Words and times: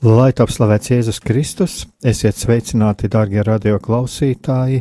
Lai 0.00 0.30
top 0.32 0.48
slavēts 0.48 0.88
Jēzus 0.88 1.18
Kristus, 1.20 1.72
esiet 2.00 2.38
sveicināti, 2.40 3.10
darbie 3.12 3.42
radioklausītāji. 3.44 4.78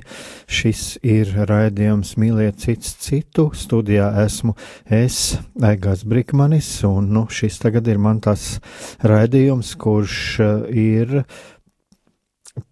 Šis 0.47 0.83
ir 1.03 1.33
raidījums 1.49 2.13
Mīliet 2.15 2.61
cits 2.63 2.93
citu. 3.03 3.49
Studijā 3.51 4.13
esmu 4.23 4.55
es, 4.87 5.35
Egas 5.59 6.05
Brikmanis, 6.07 6.71
un 6.87 7.11
nu, 7.11 7.25
šis 7.27 7.59
tagad 7.59 7.91
ir 7.91 7.99
man 7.99 8.23
tas 8.23 8.61
raidījums, 9.03 9.73
kurš 9.75 10.15
eh, 10.39 10.55
ir 10.87 11.15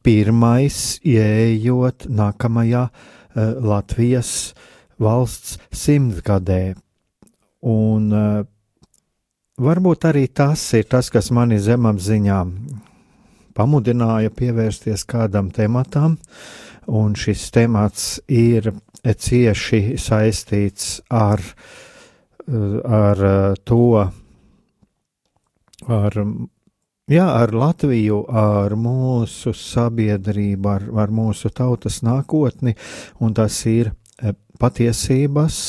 pirmais 0.07 1.01
ieejot 1.03 2.07
nākamajā 2.07 2.87
uh, 2.87 3.55
Latvijas 3.59 4.53
valsts 5.03 5.59
simtgadē. 5.75 6.77
Un 7.67 8.13
uh, 8.15 8.45
Varbūt 9.57 10.05
arī 10.05 10.27
tas 10.29 10.61
ir 10.77 10.83
tas, 10.85 11.07
kas 11.09 11.31
mani 11.33 11.55
zemapziņā 11.57 12.41
pamudināja 13.57 14.29
pievērsties 14.29 15.01
kādam 15.09 15.47
tematam, 15.49 16.19
un 16.85 17.15
šis 17.17 17.47
temats 17.55 18.19
ir 18.29 18.69
cieši 19.01 19.97
saistīts 19.97 20.99
ar, 21.09 21.41
ar 22.85 23.25
to, 23.65 23.81
ar, 25.89 26.21
jā, 27.09 27.25
ar 27.25 27.57
Latviju, 27.57 28.27
ar 28.29 28.77
mūsu 28.77 29.57
sabiedrību, 29.57 30.69
ar, 30.75 30.85
ar 31.01 31.09
mūsu 31.09 31.49
tautas 31.49 32.03
nākotni, 32.05 32.77
un 33.25 33.33
tas 33.33 33.57
ir 33.65 33.89
patiesības 34.61 35.61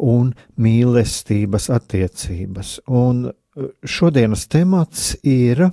un 0.00 0.32
mīlestības 0.60 1.70
attiecības. 1.74 2.80
Un 2.88 3.28
uh, 3.28 3.70
šodienas 3.84 4.46
temats 4.50 5.14
ir 5.26 5.68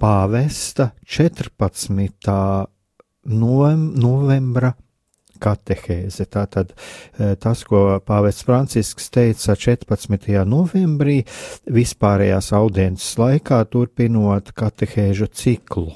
pāvesta 0.00 0.92
14. 1.06 2.34
novembra 3.28 4.74
katehēze. 5.38 6.26
Tātad 6.32 6.74
uh, 6.74 7.34
tas, 7.40 7.62
ko 7.68 8.00
pāvests 8.06 8.46
Francisks 8.46 9.10
teica 9.14 9.56
14. 9.58 10.28
novembrī, 10.48 11.20
vispārējās 11.70 12.52
audiences 12.58 13.18
laikā, 13.20 13.62
turpinot 13.70 14.52
katehēžu 14.58 15.30
ciklu 15.32 15.92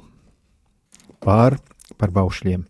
par, 1.23 1.59
par 1.99 2.15
baušļiem. 2.15 2.67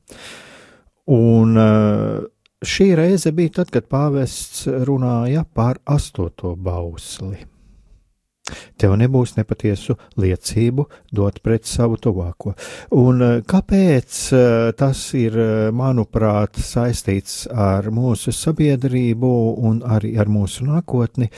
Un 1.13 1.59
uh, 1.59 2.23
Šī 2.63 2.93
reize 2.95 3.33
bija 3.35 3.59
tad, 3.59 3.73
kad 3.75 3.89
pāvests 3.91 4.69
runāja 4.87 5.43
par 5.55 5.81
astoto 5.91 6.55
bausli. 6.55 7.43
Tev 8.79 8.97
nebūs 8.99 9.37
nepatiesu 9.37 9.95
liecību 10.19 10.85
dot 11.15 11.39
pret 11.47 11.67
savu 11.69 11.99
tuvāko. 12.03 12.57
Un 12.99 13.23
eh, 13.23 13.35
kāpēc 13.47 14.19
eh, 14.35 14.73
tas 14.79 15.03
ir, 15.19 15.39
eh, 15.39 15.69
manuprāt, 15.75 16.59
saistīts 16.59 17.45
ar 17.51 17.91
mūsu 17.95 18.35
sabiedrību 18.35 19.33
un 19.63 19.83
arī 19.87 20.17
ar 20.19 20.31
mūsu 20.31 20.67
nākotni? 20.67 21.31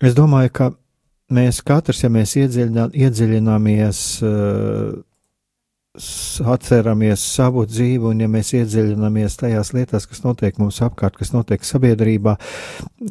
Es 0.00 0.16
domāju, 0.16 0.54
ka 0.60 0.70
mēs 1.36 1.60
katrs, 1.66 2.04
ja 2.06 2.12
mēs 2.12 2.32
iedziļinā, 2.40 2.88
iedziļināmies 2.96 4.02
atceramies 5.96 7.22
savu 7.34 7.64
dzīvi, 7.66 8.10
un 8.10 8.20
ja 8.22 8.28
mēs 8.30 8.52
iedziļināmies 8.56 9.38
tajās 9.40 9.72
lietās, 9.74 10.06
kas 10.08 10.22
notiek 10.24 10.58
mums 10.60 10.80
apkārt, 10.84 11.16
kas 11.18 11.32
notiek 11.34 11.64
sabiedrībā, 11.66 12.36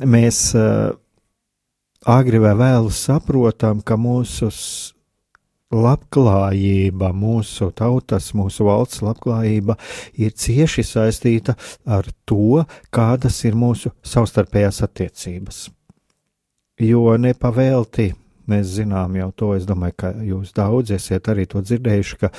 mēs 0.06 0.44
uh, 0.56 0.94
agri 2.08 2.40
vai 2.44 2.54
vēlu 2.58 2.94
saprotam, 2.94 3.82
ka 3.82 3.98
mūsu 4.00 4.52
labklājība, 5.74 7.10
mūsu 7.12 7.72
tautas, 7.76 8.30
mūsu 8.38 8.68
valsts 8.70 9.02
labklājība 9.04 9.76
ir 10.16 10.32
cieši 10.32 10.86
saistīta 10.88 11.58
ar 11.84 12.08
to, 12.30 12.64
kādas 12.94 13.42
ir 13.44 13.58
mūsu 13.60 13.92
savstarpējās 14.06 14.80
attiecības. 14.88 15.66
Jo 16.80 17.18
nepavēlti 17.20 18.14
Mēs 18.48 18.78
zinām 18.78 19.18
jau 19.20 19.28
to, 19.36 19.52
es 19.58 19.66
domāju, 19.68 19.96
ka 20.04 20.14
jūs 20.24 20.54
daudz 20.56 20.94
esat 20.96 21.28
arī 21.34 21.48
to 21.52 21.62
dzirdējuši, 21.66 22.20
ka, 22.22 22.32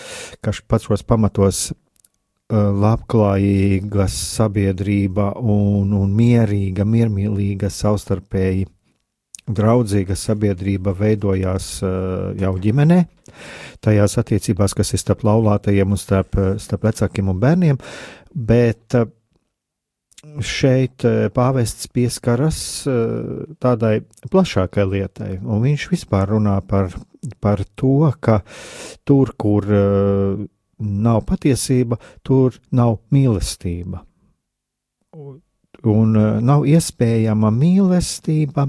ka 0.44 0.54
pašos 0.70 1.04
pamatos 1.04 1.66
uh, 1.69 2.70
labklājīga 2.72 4.08
sabiedrība 4.12 5.34
un, 5.42 5.92
un 5.92 6.14
mierīga, 6.16 6.88
miermīlīga, 6.88 7.68
savstarpēji 7.72 8.66
draudzīga 9.48 10.16
sabiedrība 10.16 10.97
veidojās 10.97 11.68
uh, 11.84 12.32
jau 12.41 12.54
ģimenē, 12.64 13.02
tajās 13.84 14.16
attiecībās, 14.20 14.74
kas 14.76 14.94
ir 14.97 15.04
starp 15.04 15.28
laulātajiem 15.28 15.92
un 15.92 16.00
starp, 16.00 16.41
starp 16.60 16.88
vecākiem 16.88 17.28
un 17.32 17.44
bērniem, 17.44 17.80
bet 18.32 18.97
uh, 18.97 19.08
šeit 20.42 21.04
eh, 21.06 21.28
pāvests 21.34 21.88
pieskaras 21.94 22.58
eh, 22.90 23.46
tādai 23.62 24.00
plašākai 24.30 24.86
lietai, 24.88 25.32
un 25.42 25.62
viņš 25.62 25.88
vispār 25.92 26.34
runā 26.34 26.58
par, 26.66 26.92
par 27.42 27.62
to, 27.78 28.10
ka 28.20 28.40
tur, 29.06 29.34
kur 29.38 29.66
eh, 29.68 30.44
nav 30.78 31.24
patiesība, 31.28 31.98
tur 32.26 32.58
nav 32.70 33.00
mīlestība. 33.14 34.04
Un 35.88 36.14
nav 36.42 36.64
iespējama 36.66 37.50
mīlestība 37.54 38.64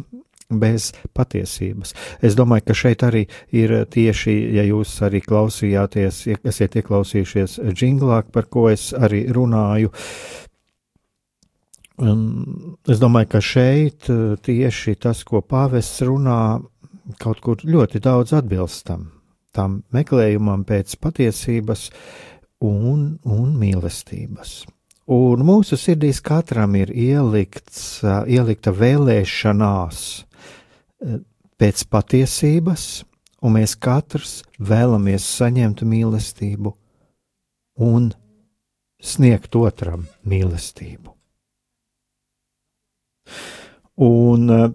bez 0.50 0.92
patiesības. 1.18 1.94
Es 2.26 2.36
domāju, 2.38 2.68
ka 2.70 2.76
šeit 2.78 3.06
arī 3.06 3.24
ir 3.54 3.74
tieši, 3.90 4.36
ja 4.58 4.66
jūs 4.66 4.96
arī 5.06 5.22
klausījāties, 5.26 6.22
esat 6.38 6.78
ieklausījušies 6.82 7.60
džinglā, 7.74 8.24
par 8.34 8.50
ko 8.50 8.68
es 8.70 8.90
arī 8.94 9.24
runāju, 9.34 9.90
Un 12.00 12.78
es 12.88 13.00
domāju, 13.02 13.34
ka 13.34 13.42
šeit 13.44 14.08
eh, 14.12 14.36
tieši 14.40 14.96
tas, 15.04 15.26
ko 15.28 15.42
pāvests 15.44 16.00
runā, 16.08 16.62
kaut 17.20 17.42
kur 17.44 17.64
ļoti 17.66 18.00
daudz 18.04 18.36
atbilstam 18.38 19.10
tam 19.56 19.80
meklējumam 19.96 20.64
pēc 20.68 20.94
patiesības 21.02 21.90
un, 22.64 23.18
un 23.26 23.56
mīlestības. 23.60 24.62
Un 25.10 25.42
mūsu 25.42 25.78
sirdīs 25.80 26.22
katram 26.22 26.78
ir 26.80 26.94
ielikts, 26.94 28.00
eh, 28.06 28.22
ielikta 28.38 28.72
vēlēšanās 28.72 30.02
eh, 30.22 31.20
pēc 31.60 31.86
patiesības, 31.92 32.88
un 33.44 33.58
mēs 33.58 33.76
katrs 33.76 34.40
vēlamies 34.56 35.28
saņemt 35.36 35.84
mīlestību 35.84 36.76
un 37.90 38.12
sniegt 39.00 39.56
otram 39.56 40.08
mīlestību. 40.28 41.19
Un 44.06 44.54
eh, 44.56 44.68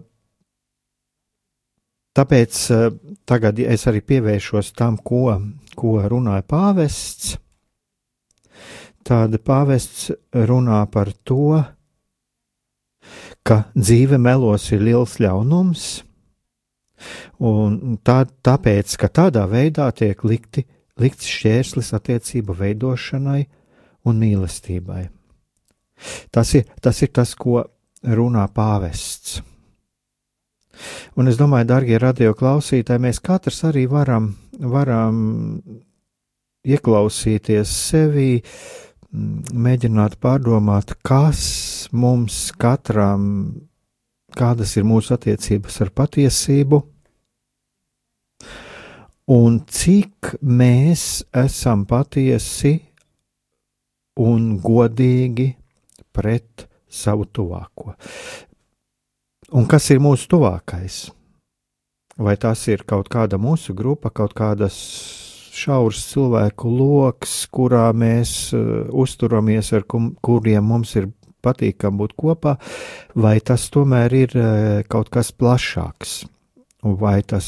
tāpēc 2.15 2.59
eh, 2.75 2.85
tagad 3.25 3.61
es 3.63 3.87
arī 3.89 4.03
pievēršos 4.05 4.73
tam, 4.77 4.97
ko, 4.97 5.37
ko 5.75 5.95
runāja 6.03 6.45
pāvests. 6.47 7.35
Tāda 9.05 9.37
pāvests 9.37 10.09
runā 10.33 10.81
par 10.89 11.11
to, 11.23 11.61
ka 13.45 13.59
dzīve 13.77 14.17
melos 14.17 14.71
ir 14.73 14.81
liels 14.81 15.19
ļaunums, 15.21 15.83
un 17.45 17.99
tā, 18.01 18.23
tāpēc, 18.25 18.95
ka 18.97 19.11
tādā 19.13 19.43
veidā 19.51 19.91
tiek 19.93 20.23
likti 20.25 20.63
likts 21.01 21.27
šķērslis 21.27 21.91
attiecību 21.95 22.55
veidošanai 22.55 23.43
un 24.07 24.19
mīlestībai. 24.21 25.03
Tas 26.31 26.51
ir 26.57 26.67
tas, 26.83 27.01
ir 27.03 27.11
tas 27.15 27.33
ko 27.39 27.63
runā 28.05 28.45
pāvests. 28.53 29.41
Un 31.15 31.31
es 31.31 31.37
domāju, 31.39 31.69
darbie 31.69 31.97
radio 32.01 32.33
klausītāji, 32.35 33.01
mēs 33.07 33.21
katrs 33.23 33.61
arī 33.67 33.85
varam, 33.89 34.33
varam 34.59 35.21
ieklausīties 36.65 37.71
sevī, 37.71 38.41
mēģināt 39.55 40.17
pārdomāt, 40.19 40.97
kas 41.05 41.45
mums 41.95 42.49
katram, 42.59 43.29
kādas 44.35 44.75
ir 44.75 44.83
mūsu 44.87 45.15
attiecības 45.15 45.79
ar 45.85 45.93
patiesību, 45.95 46.81
un 49.31 49.61
cik 49.71 50.35
mēs 50.41 51.23
esam 51.45 51.85
patiesi 51.89 52.75
un 54.21 54.57
godīgi 54.63 55.53
pret 56.15 56.67
savu 56.95 57.27
tuvāko. 57.27 57.93
Un 59.55 59.67
kas 59.69 59.89
ir 59.93 60.01
mūsu 60.03 60.29
tuvākais? 60.31 61.05
Vai 62.15 62.37
tas 62.39 62.61
ir 62.71 62.85
kaut 62.87 63.09
kāda 63.11 63.37
mūsu 63.41 63.75
grupa, 63.75 64.09
kaut 64.09 64.33
kādas 64.37 64.77
šaurs 65.55 66.01
cilvēku 66.11 66.71
lokus, 66.71 67.35
kurā 67.51 67.89
mēs 67.95 68.53
uh, 68.55 68.87
uzturamies, 68.91 69.71
ar 69.75 69.83
kum, 69.87 70.13
kuriem 70.23 70.65
mums 70.71 70.95
ir 70.99 71.09
patīkami 71.45 72.01
būt 72.01 72.15
kopā, 72.19 72.55
vai 73.15 73.37
tas 73.43 73.67
tomēr 73.71 74.15
ir 74.15 74.35
uh, 74.39 74.47
kaut 74.91 75.11
kas 75.13 75.31
plašāks, 75.35 76.23
vai 76.83 77.19
tas 77.27 77.47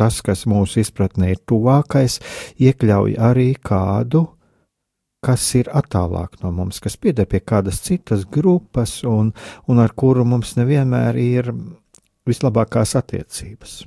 tas, 0.00 0.20
kas 0.24 0.46
mūsu 0.48 0.80
izpratnē 0.80 1.34
ir 1.34 1.40
tuvākais, 1.48 2.20
iekļauj 2.62 3.18
arī 3.20 3.50
kādu, 3.60 4.24
kas 5.24 5.44
ir 5.58 5.68
attālāk 5.76 6.40
no 6.42 6.52
mums, 6.54 6.80
kas 6.80 6.96
pieder 6.96 7.28
pie 7.28 7.42
kādas 7.44 7.80
citas 7.84 8.24
grupas 8.24 9.00
un, 9.04 9.32
un 9.68 9.82
ar 9.82 9.92
kuru 9.92 10.24
mums 10.24 10.56
nevienmēr 10.56 11.18
ir 11.20 11.52
vislabākās 12.28 12.96
attiecības. 13.00 13.82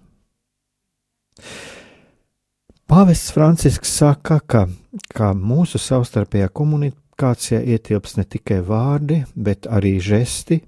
Pāvests 2.89 3.31
Francisks 3.33 3.94
saka, 3.97 4.39
ka, 4.45 4.68
ka 5.15 5.31
mūsu 5.33 5.80
savstarpējā 5.81 6.51
komunikācijā 6.53 7.63
ietilps 7.74 8.18
ne 8.19 8.25
tikai 8.30 8.59
vārdi, 8.68 9.24
bet 9.33 9.65
arī 9.65 9.95
žesti, 10.03 10.59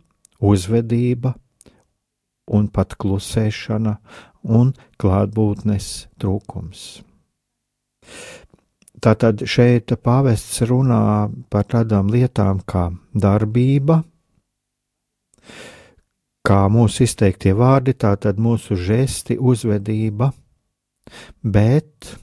uzvedība 0.41 1.35
un 2.56 2.69
pat 2.73 2.95
klusēšana 3.01 3.97
un 4.56 4.71
klātbūtnes 5.01 5.91
trūkums. 6.21 6.85
Tātad 9.03 9.44
šeit 9.50 9.92
pāvests 10.03 10.62
runā 10.69 11.30
par 11.51 11.65
tādām 11.69 12.09
lietām 12.13 12.62
kā 12.68 12.88
darbība, 13.13 14.01
kā 16.45 16.59
mūsu 16.71 17.03
izteiktie 17.06 17.56
vārdi, 17.57 17.95
tātad 17.97 18.39
mūsu 18.42 18.77
žesti, 18.77 19.38
uzvedība, 19.38 20.31
bet 21.42 22.15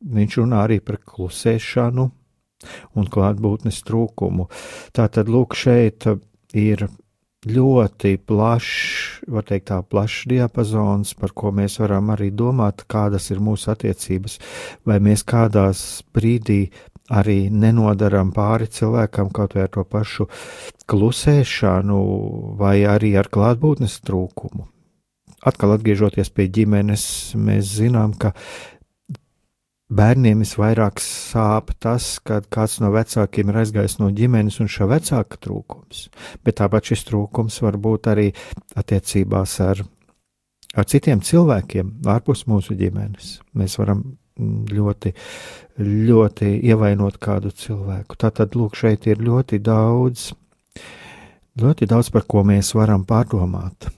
viņš 0.00 0.38
runā 0.40 0.64
arī 0.64 0.80
par 0.80 1.00
klusēšanu 1.04 2.06
un 2.96 3.12
klātbūtnes 3.12 3.82
trūkumu. 3.86 4.48
Tātad, 4.96 5.30
lūk, 5.32 5.56
šeit 5.56 6.06
ir 6.56 6.86
ļoti 7.48 8.18
plašs, 8.28 9.24
var 9.32 9.46
teikt, 9.48 9.70
tā 9.70 9.80
plašs 9.80 10.26
diapazons, 10.28 11.14
par 11.16 11.32
ko 11.32 11.52
mēs 11.56 11.78
varam 11.80 12.12
arī 12.12 12.28
domāt, 12.30 12.84
kādas 12.90 13.30
ir 13.32 13.40
mūsu 13.40 13.70
attiecības, 13.72 14.38
vai 14.84 14.98
mēs 15.00 15.24
kādās 15.24 16.02
brīdī 16.12 16.68
arī 17.10 17.48
nenodaram 17.50 18.30
pāri 18.32 18.68
cilvēkam 18.70 19.30
kaut 19.32 19.56
vai 19.56 19.64
ar 19.64 19.72
to 19.72 19.84
pašu 19.84 20.28
klusēšanu, 20.90 22.02
vai 22.60 22.82
arī 22.84 23.16
ar 23.18 23.30
klātbūtnes 23.32 24.00
trūkumu. 24.04 24.68
Atkal 25.40 25.72
atgriežoties 25.78 26.28
pie 26.36 26.50
ģimenes, 26.52 27.32
mēs 27.40 27.72
zinām, 27.80 28.12
ka 28.12 28.34
Bērniem 29.90 30.44
visvairāk 30.44 31.00
sāp 31.02 31.72
tas, 31.82 32.20
kad 32.22 32.44
kāds 32.52 32.76
no 32.78 32.92
vecākiem 32.94 33.50
ir 33.50 33.56
aizgājis 33.64 33.98
no 33.98 34.12
ģimenes 34.14 34.60
un 34.62 34.70
šā 34.70 34.86
vecāka 34.90 35.40
trūkums, 35.42 36.04
bet 36.46 36.60
tāpat 36.60 36.92
šis 36.92 37.02
trūkums 37.08 37.58
var 37.64 37.78
būt 37.82 38.06
arī 38.12 38.28
attiecībās 38.78 39.56
ar, 39.66 39.82
ar 40.78 40.86
citiem 40.86 41.24
cilvēkiem 41.26 41.90
ārpus 42.06 42.46
mūsu 42.46 42.78
ģimenes. 42.78 43.40
Mēs 43.58 43.78
varam 43.82 44.04
ļoti, 44.70 45.12
ļoti 45.82 46.52
ievainot 46.70 47.18
kādu 47.18 47.50
cilvēku. 47.50 48.14
Tātad, 48.20 48.54
lūk, 48.54 48.78
šeit 48.78 49.10
ir 49.10 49.18
ļoti 49.26 49.58
daudz, 49.58 50.30
ļoti 51.60 51.90
daudz, 51.90 52.14
par 52.14 52.30
ko 52.30 52.46
mēs 52.46 52.76
varam 52.78 53.02
pārdomāt. 53.08 53.90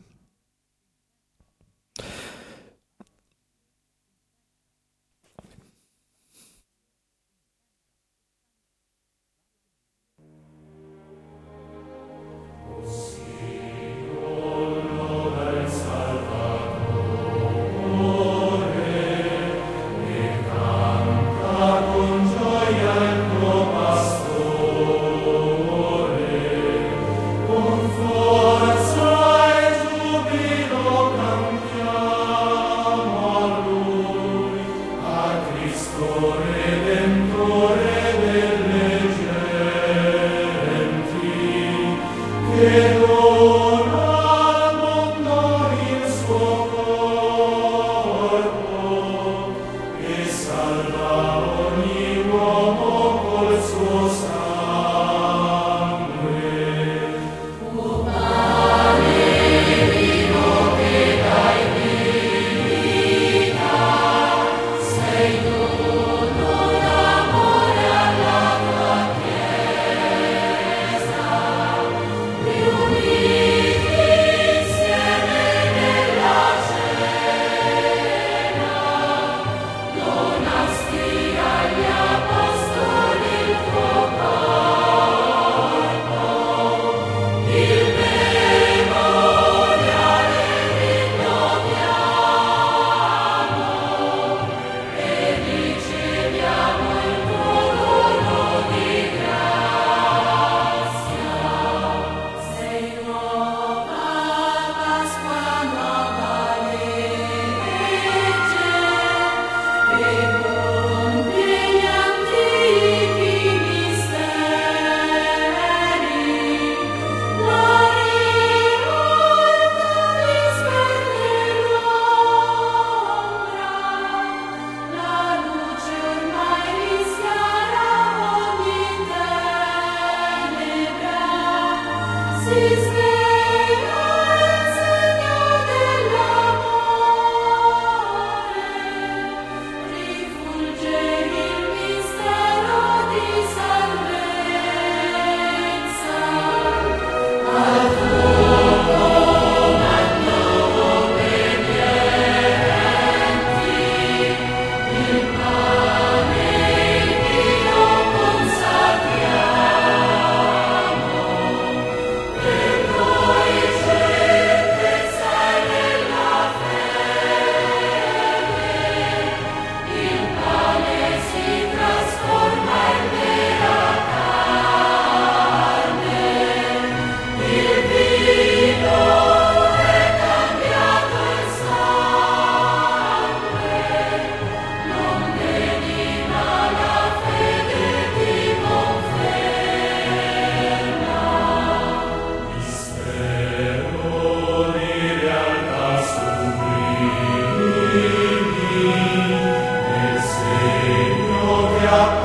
out. 201.93 202.22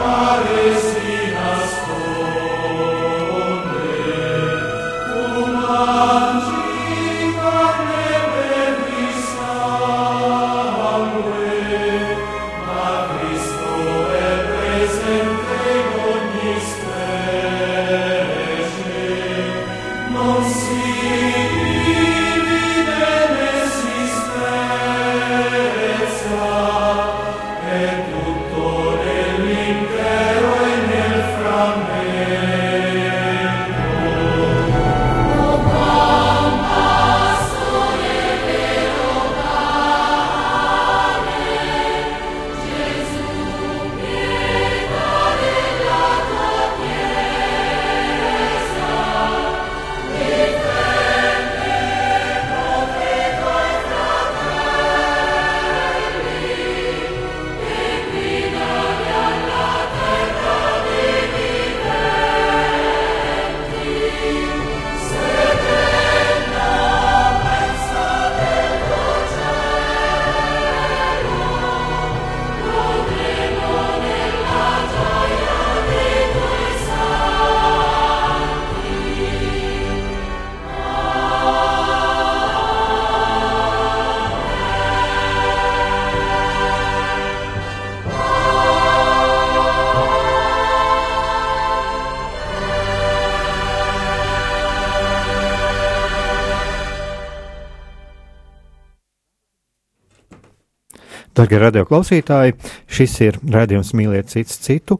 Darbie 101.37 101.59
radioklausītāji, 101.61 102.55
šis 102.89 103.11
ir 103.21 103.35
redzējums 103.53 103.91
mīliet 103.93 104.31
cits 104.31 104.55
citu, 104.65 104.95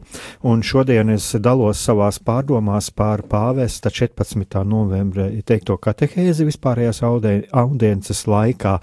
un 0.46 0.60
šodien 0.62 1.10
es 1.10 1.32
dalos 1.42 1.80
savās 1.82 2.20
pārdomās 2.22 2.92
par 2.94 3.24
pāvesta 3.26 3.90
14. 3.90 4.60
novembra 4.62 5.26
teikto 5.42 5.74
katehēzi 5.82 6.46
vispārējās 6.46 7.02
audiences 7.02 8.22
laikā, 8.30 8.76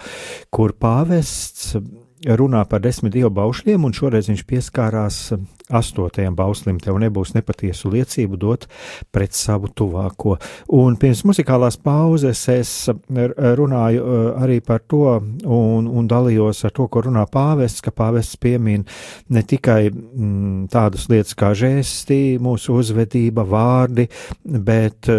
kur 0.52 0.76
pāvests 0.76 1.78
runā 2.36 2.66
par 2.68 2.84
desmit 2.84 3.16
dievu 3.16 3.32
baušļiem, 3.40 3.88
un 3.88 3.96
šoreiz 3.96 4.28
viņš 4.28 4.44
pieskārās 4.52 5.22
astotajam 5.74 6.36
bauslim 6.36 6.78
tev 6.82 6.98
nebūs 7.02 7.34
nepatiesu 7.34 7.90
liecību 7.94 8.38
dot 8.40 8.66
pret 9.14 9.34
savu 9.34 9.70
tuvāko. 9.74 10.36
Un 10.78 10.96
pirms 11.00 11.24
muzikālās 11.26 11.78
pauzes 11.82 12.42
es 12.52 12.72
runāju 13.10 14.04
uh, 14.04 14.28
arī 14.42 14.60
par 14.64 14.84
to 14.86 15.02
un, 15.16 15.88
un 15.88 16.08
dalījos 16.10 16.64
ar 16.66 16.74
to, 16.76 16.86
ko 16.92 17.02
runā 17.06 17.26
pāvests, 17.30 17.82
ka 17.84 17.94
pāvests 17.94 18.38
piemin 18.40 18.86
ne 19.32 19.42
tikai 19.42 19.90
mm, 19.90 20.68
tādas 20.72 21.08
lietas 21.10 21.36
kā 21.38 21.52
žēsti, 21.56 22.38
mūsu 22.42 22.78
uzvedība, 22.80 23.46
vārdi, 23.46 24.06
bet, 24.44 25.10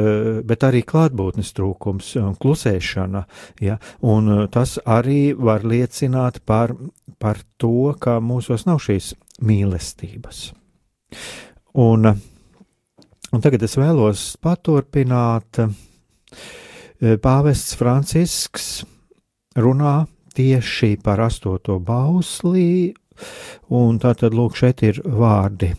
bet 0.47 0.67
arī 0.67 0.83
klātbūtnes 0.87 1.53
trūkums 1.57 2.13
un 2.21 2.35
klusēšana. 2.39 3.23
Ja? 3.63 3.77
Un 4.05 4.47
tas 4.53 4.77
arī 4.85 5.33
var 5.37 5.65
liecināt 5.67 6.41
par, 6.45 6.75
par 7.21 7.41
to, 7.61 7.93
ka 7.99 8.19
mūsos 8.23 8.67
nav 8.67 8.81
šīs 8.83 9.13
mīlestības. 9.43 10.51
Un, 11.77 12.09
un 13.31 13.43
tagad 13.43 13.63
es 13.67 13.77
vēlos 13.77 14.29
paturpināt. 14.41 15.61
Pāvests 16.97 17.75
Francisks 17.77 18.69
runā 19.57 20.07
tieši 20.37 20.95
par 21.03 21.21
astoto 21.21 21.77
bauslī, 21.81 22.95
un 23.73 23.99
tātad 24.01 24.33
lūk, 24.37 24.57
šeit 24.57 24.81
ir 24.85 25.01
vārdi. 25.05 25.75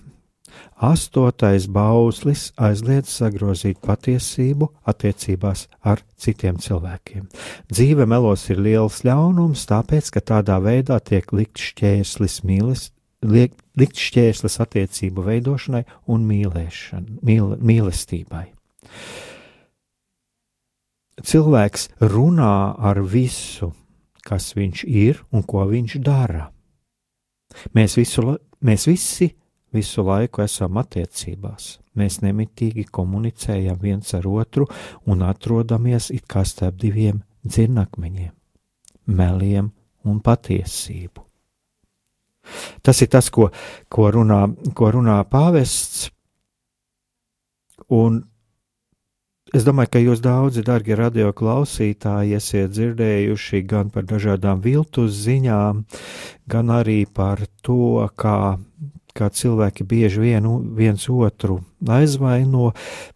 Astotais 0.78 1.66
bauslis 1.74 2.52
aizliedz 2.54 3.10
sagrozīt 3.10 3.80
patiesību 3.82 4.68
attiecībās 4.86 5.64
ar 5.82 6.04
citiem 6.18 6.60
cilvēkiem. 6.62 7.26
Dzīve 7.70 8.06
melos 8.06 8.46
ir 8.52 8.62
liels 8.62 9.02
ļaunums, 9.06 9.66
tāpēc, 9.70 10.12
ka 10.14 10.22
tādā 10.34 10.60
veidā 10.62 11.00
tiek 11.02 11.34
likt 11.34 11.58
šķērslis 11.58 12.44
mīlestības 12.46 12.97
liek, 13.22 13.54
likt 13.78 13.98
šķērslis 13.98 14.58
attiecību 14.62 15.24
veidošanai 15.26 15.84
un 16.12 16.26
mīl, 16.28 16.52
mīlestībai. 17.22 18.44
Cilvēks 21.18 21.88
runā 21.98 22.54
ar 22.78 23.00
visu, 23.02 23.72
kas 24.22 24.52
viņš 24.54 24.84
ir 24.86 25.24
un 25.34 25.42
ko 25.42 25.64
viņš 25.66 25.98
dara. 26.04 26.48
Mēs, 27.74 27.96
visu, 27.98 28.36
mēs 28.62 28.86
visi 28.86 29.32
visu 29.74 30.04
laiku 30.06 30.44
esam 30.44 30.78
attiecībās. 30.78 31.78
Mēs 31.98 32.20
nemitīgi 32.22 32.86
komunicējam 32.94 33.80
viens 33.82 34.14
ar 34.14 34.28
otru 34.30 34.68
un 35.10 35.24
atrodamies 35.26 36.12
it 36.14 36.28
kā 36.30 36.44
starp 36.46 36.78
diviem 36.78 37.24
dzirnakmeņiem, 37.42 38.34
meliem 39.06 39.72
un 40.06 40.20
patiesību. 40.22 41.27
Tas 42.82 43.02
ir 43.02 43.10
tas, 43.12 43.30
ko, 43.30 43.50
ko, 43.92 44.08
runā, 44.14 44.44
ko 44.76 44.90
runā 44.94 45.20
pāvests. 45.28 46.08
Un 47.94 48.20
es 49.56 49.64
domāju, 49.64 49.92
ka 49.94 50.02
jūs 50.02 50.22
daudzi, 50.24 50.64
darbie 50.66 50.96
radio 50.98 51.32
klausītāji, 51.36 52.36
esat 52.36 52.74
dzirdējuši 52.74 53.62
gan 53.68 53.92
par 53.94 54.04
dažādām 54.08 54.60
viltus 54.64 55.16
ziņām, 55.24 55.84
gan 56.50 56.74
arī 56.74 57.04
par 57.06 57.46
to, 57.64 58.08
kā, 58.18 58.58
kā 59.16 59.30
cilvēki 59.32 59.88
bieži 59.88 60.26
vien 60.26 60.50
viens 60.76 61.08
otru 61.08 61.62
aizvaino, 61.88 62.74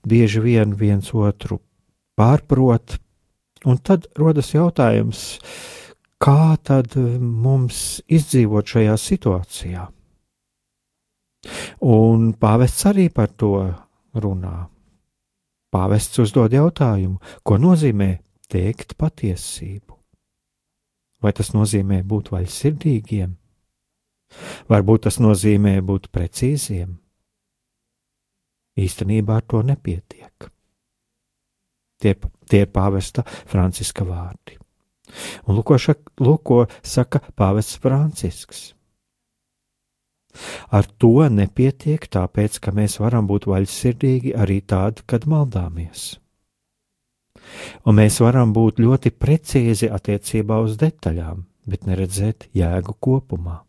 bieži 0.09 0.41
vien 0.41 0.73
viens 0.79 1.12
otru 1.12 1.61
pārprot. 2.17 2.99
Un 3.62 3.77
tad 3.79 4.09
rodas 4.19 4.49
jautājums, 4.57 5.21
uh, 5.37 5.82
kā 6.23 6.57
tad 6.62 6.95
eh, 6.99 7.19
mums 7.19 8.02
izdzīvot 8.07 8.75
šajā 8.75 8.95
situācijā? 9.00 9.87
Un 11.83 12.31
pāvests 12.38 12.87
arī 12.87 13.09
par 13.11 13.33
to 13.35 13.57
runā. 14.14 14.69
Pāvests 15.73 16.21
uzdod 16.23 16.52
jautājumu, 16.55 17.19
ko 17.43 17.59
nozīmē 17.59 18.12
teikt 18.52 18.95
patiesību? 19.00 19.97
Vai 21.23 21.33
tas 21.35 21.52
nozīmē 21.55 22.02
būt 22.07 22.31
vaļsirdīgiem? 22.35 23.35
Varbūt 24.71 25.07
tas 25.09 25.19
nozīmē 25.23 25.76
būt 25.87 26.11
precīziem? 26.14 26.97
Īstenībā 28.79 29.38
ar 29.41 29.47
to 29.49 29.61
nepietiek. 29.67 30.49
Tie, 32.02 32.14
tie 32.50 32.64
ir 32.64 32.73
pāvesta 32.73 33.25
Franciska 33.26 34.07
vārdi. 34.09 34.62
Un 35.47 35.59
lūk, 35.59 36.42
ko 36.47 36.61
saka 36.83 37.21
Pāvests 37.37 37.81
Francisks. 37.83 38.73
Ar 40.73 40.87
to 40.97 41.28
nepietiek, 41.28 42.07
tāpēc, 42.09 42.57
ka 42.62 42.73
mēs 42.73 42.97
varam 43.02 43.28
būt 43.28 43.47
vaļsirdīgi 43.50 44.33
arī 44.33 44.62
tad, 44.64 45.04
kad 45.07 45.26
maldāmies. 45.28 46.14
Un 47.85 47.99
mēs 47.99 48.21
varam 48.23 48.54
būt 48.57 48.81
ļoti 48.81 49.12
precīzi 49.12 49.90
attiecībā 49.92 50.61
uz 50.64 50.78
detaļām, 50.81 51.45
bet 51.69 51.85
neredzēt 51.88 52.49
jēgu 52.57 52.97
kopumā. 52.97 53.61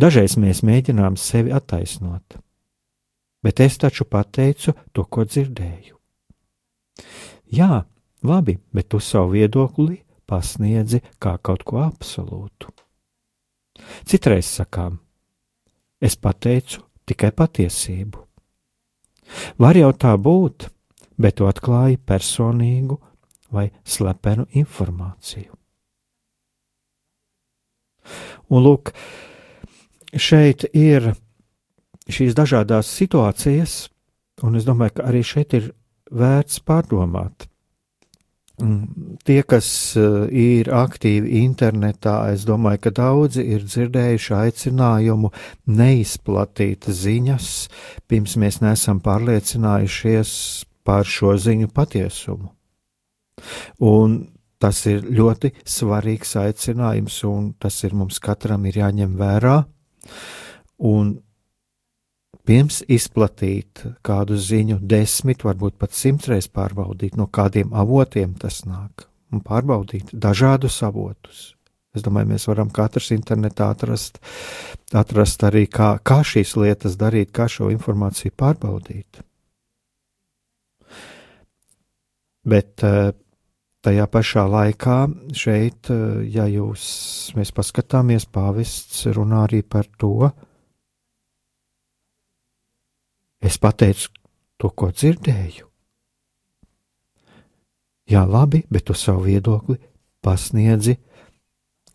Dažreiz 0.00 0.36
mēs 0.40 0.62
mēģinām 0.64 1.16
sevi 1.20 1.52
attaisnot, 1.56 2.38
bet 3.44 3.60
es 3.64 3.78
taču 3.80 4.04
pateicu 4.08 4.74
to, 4.92 5.04
ko 5.04 5.24
dzirdēju. 5.24 5.96
Jā, 7.54 7.84
Labi, 8.24 8.56
bet 8.72 8.88
tu 8.88 9.00
savu 9.00 9.34
viedokli 9.34 9.98
pasniedzi 10.26 11.02
kā 11.20 11.36
kaut 11.44 11.64
ko 11.68 11.82
absolūtu. 11.84 12.70
Citreiz 14.08 14.48
sakām, 14.48 14.96
es 16.00 16.16
pateicu 16.16 16.80
tikai 17.04 17.32
patiesību. 17.36 18.22
Var 19.60 19.80
jau 19.80 19.90
tā 19.92 20.14
būt, 20.20 20.68
bet 21.20 21.36
tu 21.40 21.48
atklāji 21.48 22.00
personīgu 22.00 22.98
vai 23.52 23.68
slepenu 23.84 24.46
informāciju. 24.56 25.52
Un 28.52 28.64
lūk, 28.64 28.92
šeit 30.12 30.66
ir 30.76 31.14
šīs 32.08 32.36
dažādas 32.36 32.90
situācijas, 32.92 33.88
un 34.44 34.58
es 34.58 34.66
domāju, 34.68 34.98
ka 34.98 35.08
arī 35.08 35.22
šeit 35.24 35.56
ir 35.56 35.70
vērts 36.12 36.60
pārdomāt, 36.66 37.48
Tie, 38.54 39.40
kas 39.50 39.68
eh, 39.98 40.04
ir 40.30 40.68
aktīvi 40.70 41.40
internetā, 41.40 42.30
es 42.30 42.44
domāju, 42.46 42.84
ka 42.84 42.92
daudzi 42.94 43.42
ir 43.50 43.64
dzirdējuši 43.66 44.34
aicinājumu 44.38 45.32
neizplatīt 45.74 46.86
ziņas, 46.86 47.48
pirms 48.06 48.36
mēs 48.38 48.60
neesam 48.62 49.00
pārliecinājušies 49.02 50.30
par 50.86 51.02
šo 51.02 51.34
ziņu 51.34 51.72
patiesumu. 51.74 52.52
Un 53.82 54.16
tas 54.62 54.84
ir 54.86 55.02
ļoti 55.02 55.50
svarīgs 55.66 56.36
aicinājums, 56.38 57.18
un 57.26 57.52
tas 57.58 57.82
ir 57.82 57.98
mums 57.98 58.22
katram 58.22 58.70
ir 58.70 58.78
jāņem 58.84 59.18
vērā. 59.18 59.56
Un 60.86 61.16
pirms 62.48 62.82
izplatīt 62.92 63.84
kādu 64.04 64.36
ziņu, 64.40 64.78
desmit, 64.82 65.44
varbūt 65.46 65.78
pat 65.80 65.96
simtreiz 65.96 66.48
pārbaudīt, 66.52 67.16
no 67.16 67.26
kādiem 67.26 67.72
avotiem 67.74 68.36
tas 68.40 68.62
nāk, 68.68 69.08
un 69.32 69.42
pārbaudīt 69.44 70.12
dažādus 70.12 70.82
avotus. 70.86 71.50
Es 71.94 72.02
domāju, 72.02 72.32
mēs 72.32 72.48
varam 72.50 72.72
katrs 72.74 73.12
internetā 73.14 73.68
atrast, 73.70 74.18
atrast 74.92 75.44
arī, 75.46 75.68
kā, 75.70 75.94
kā 76.02 76.24
šīs 76.26 76.56
lietas 76.58 76.98
darīt, 76.98 77.30
kā 77.34 77.46
šo 77.50 77.70
informāciju 77.70 78.34
pārbaudīt. 78.34 79.22
Bet 82.44 82.82
eh, 82.84 83.12
tajā 83.86 84.08
pašā 84.10 84.42
laikā 84.50 84.98
šeit, 85.38 85.88
eh, 85.94 86.24
ja 86.34 86.48
jūs, 86.50 86.82
mēs 87.38 87.54
paskatāmies, 87.56 88.26
pāvests 88.26 89.06
runā 89.14 89.46
arī 89.46 89.62
par 89.62 89.86
to, 89.96 90.32
Es 93.44 93.60
pateicu 93.60 94.10
to, 94.56 94.70
ko 94.70 94.90
dzirdēju. 94.90 95.68
Jā, 98.08 98.24
labi, 98.28 98.62
bet 98.72 98.84
tu 98.88 98.96
savu 98.96 99.24
viedokli 99.28 99.78
pasniedzi 100.24 100.96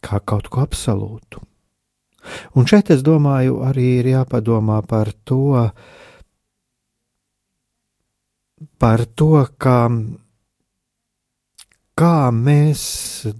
kā 0.05 0.19
kaut 0.25 0.49
ko 0.49 0.63
absolūtu. 0.65 1.41
Un 2.57 2.67
šeit 2.69 2.89
es 2.93 3.03
domāju, 3.05 3.61
arī 3.65 3.99
ir 3.99 4.09
jāpadomā 4.11 4.81
par 4.87 5.11
to, 5.27 5.69
par 8.81 9.05
to, 9.15 9.31
ka, 9.57 9.77
kā 11.99 12.17
mēs 12.35 12.83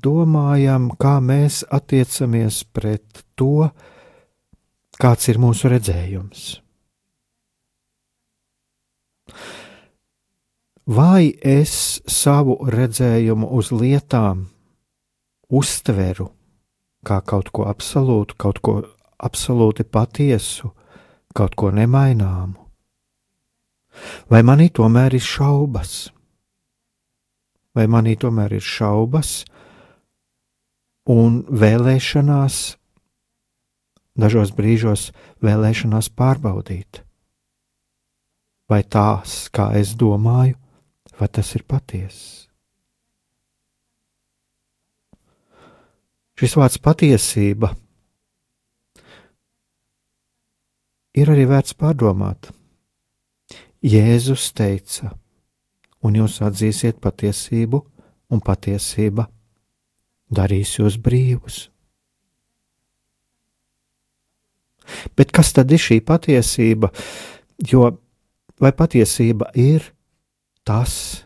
domājam, 0.04 0.90
kā 1.00 1.18
mēs 1.24 1.62
attiecamies 1.70 2.64
pret 2.74 3.24
to, 3.36 3.70
kāds 5.00 5.30
ir 5.32 5.42
mūsu 5.42 5.72
redzējums. 5.74 6.50
Vai 10.90 11.34
es 11.46 12.02
savu 12.10 12.58
redzējumu 12.66 13.50
uz 13.54 13.72
lietām 13.72 14.48
uztveru 15.50 16.32
kā 17.06 17.20
kaut 17.22 17.52
ko 17.54 17.68
absolūtu, 17.70 18.38
kaut 18.38 18.62
ko 18.66 18.76
absolūti 19.22 19.86
patiesu, 19.86 20.74
kaut 21.36 21.56
ko 21.56 21.70
nemaināmu? 21.72 22.58
Vai 24.32 24.42
manī 24.46 24.70
tomēr 24.74 25.14
ir 25.18 25.24
šaubas? 25.26 26.10
vai 27.80 27.88
manī 27.88 28.18
tomēr 28.20 28.58
ir 28.58 28.66
šaubas 28.66 29.44
un 31.10 31.42
vēlēšanās, 31.48 32.58
dažos 34.20 34.54
brīžos 34.58 35.10
vēlēšanās 35.46 36.12
pārbaudīt, 36.18 37.04
vai 38.70 38.84
tās, 38.84 39.48
kā 39.54 39.72
es 39.80 39.96
domāju, 39.98 40.58
vai 41.20 41.28
tas 41.28 41.56
ir 41.58 41.66
patiesa. 41.68 42.48
Šis 46.40 46.56
vārds 46.56 46.80
patiesība 46.80 47.74
ir 51.20 51.32
arī 51.34 51.44
vērts 51.50 51.76
pārdomāt. 51.76 52.54
Jēzus 53.84 54.46
teica, 54.56 55.12
un 56.00 56.16
jūs 56.16 56.38
atzīsiet 56.46 57.02
patiesību, 57.04 57.82
un 58.32 58.44
patiesība 58.44 59.28
darīs 60.32 60.78
jūs 60.78 60.96
brīvus. 61.02 61.66
Bet 65.18 65.34
kas 65.36 65.52
tad 65.54 65.72
ir 65.76 65.82
šī 65.82 66.00
patiesība? 66.06 66.90
Jo 67.60 67.92
vai 68.60 68.72
patiesība 68.76 69.52
ir 69.56 69.90
tas, 70.68 71.26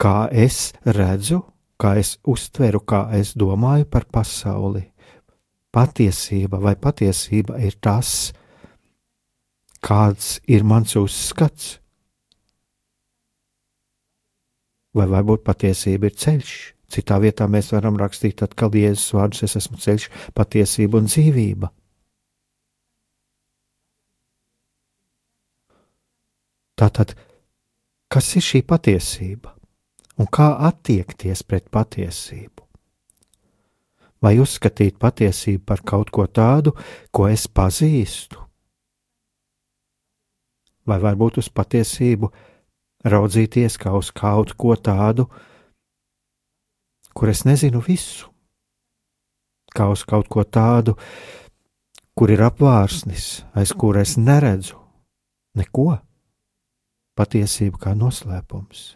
kā 0.00 0.28
es 0.32 0.72
redzu, 0.84 1.42
kā 1.78 1.96
es 2.00 2.16
uztveru, 2.26 2.80
kā 2.80 3.08
es 3.18 3.34
domāju 3.38 3.88
par 3.90 4.08
pasauli? 4.10 4.86
Patiesība 5.74 6.60
vai 6.62 6.74
patiesība 6.80 7.58
ir 7.60 7.76
tas, 7.80 8.32
kāds 9.84 10.38
ir 10.48 10.64
mans 10.64 10.96
uzskats, 10.96 11.76
vai 14.96 15.06
varbūt 15.06 15.44
patiesība 15.46 16.08
ir 16.08 16.16
ceļš. 16.18 16.56
Citā 16.88 17.18
vietā 17.20 17.44
mēs 17.52 17.68
varam 17.74 17.98
rakstīt 18.00 18.40
atkal 18.42 18.72
Jēzus 18.72 19.12
vārdus: 19.12 19.44
Es 19.44 19.58
esmu 19.60 19.76
ceļš, 19.78 20.08
patiesība 20.34 21.02
un 21.02 21.10
dzīvība. 21.10 21.68
Tātad, 26.78 27.16
kas 28.06 28.28
ir 28.38 28.44
šī 28.46 28.62
patiesība 28.62 29.50
un 30.18 30.28
kā 30.30 30.52
attiekties 30.68 31.42
pret 31.42 31.66
patiesību? 31.74 32.62
Vai 34.22 34.36
uzskatīt 34.42 34.98
patiesību 34.98 35.64
par 35.66 35.82
kaut 35.86 36.10
ko 36.14 36.26
tādu, 36.26 36.74
ko 37.10 37.26
es 37.30 37.46
pazīstu? 37.50 38.38
Vai 40.86 40.98
varbūt 41.02 41.42
uz 41.42 41.50
patiesību 41.50 42.30
raudzīties 43.04 43.78
kā 43.78 43.92
uz 43.98 44.10
kaut 44.14 44.54
ko 44.58 44.74
tādu, 44.74 45.28
kur 47.14 47.30
es 47.30 47.44
nezinu 47.46 47.82
visu, 47.82 48.30
kā 49.74 49.90
uz 49.90 50.06
kaut 50.06 50.30
ko 50.30 50.46
tādu, 50.46 50.94
kur 52.14 52.30
ir 52.30 52.42
apvārsnis, 52.46 53.44
aiz 53.54 53.74
kura 53.74 54.02
es 54.06 54.16
neredzu 54.18 54.78
neko, 55.58 55.98
patiesību 57.18 57.80
kā 57.82 57.94
noslēpums. 57.98 58.86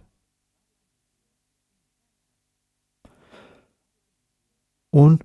Un 4.92 5.16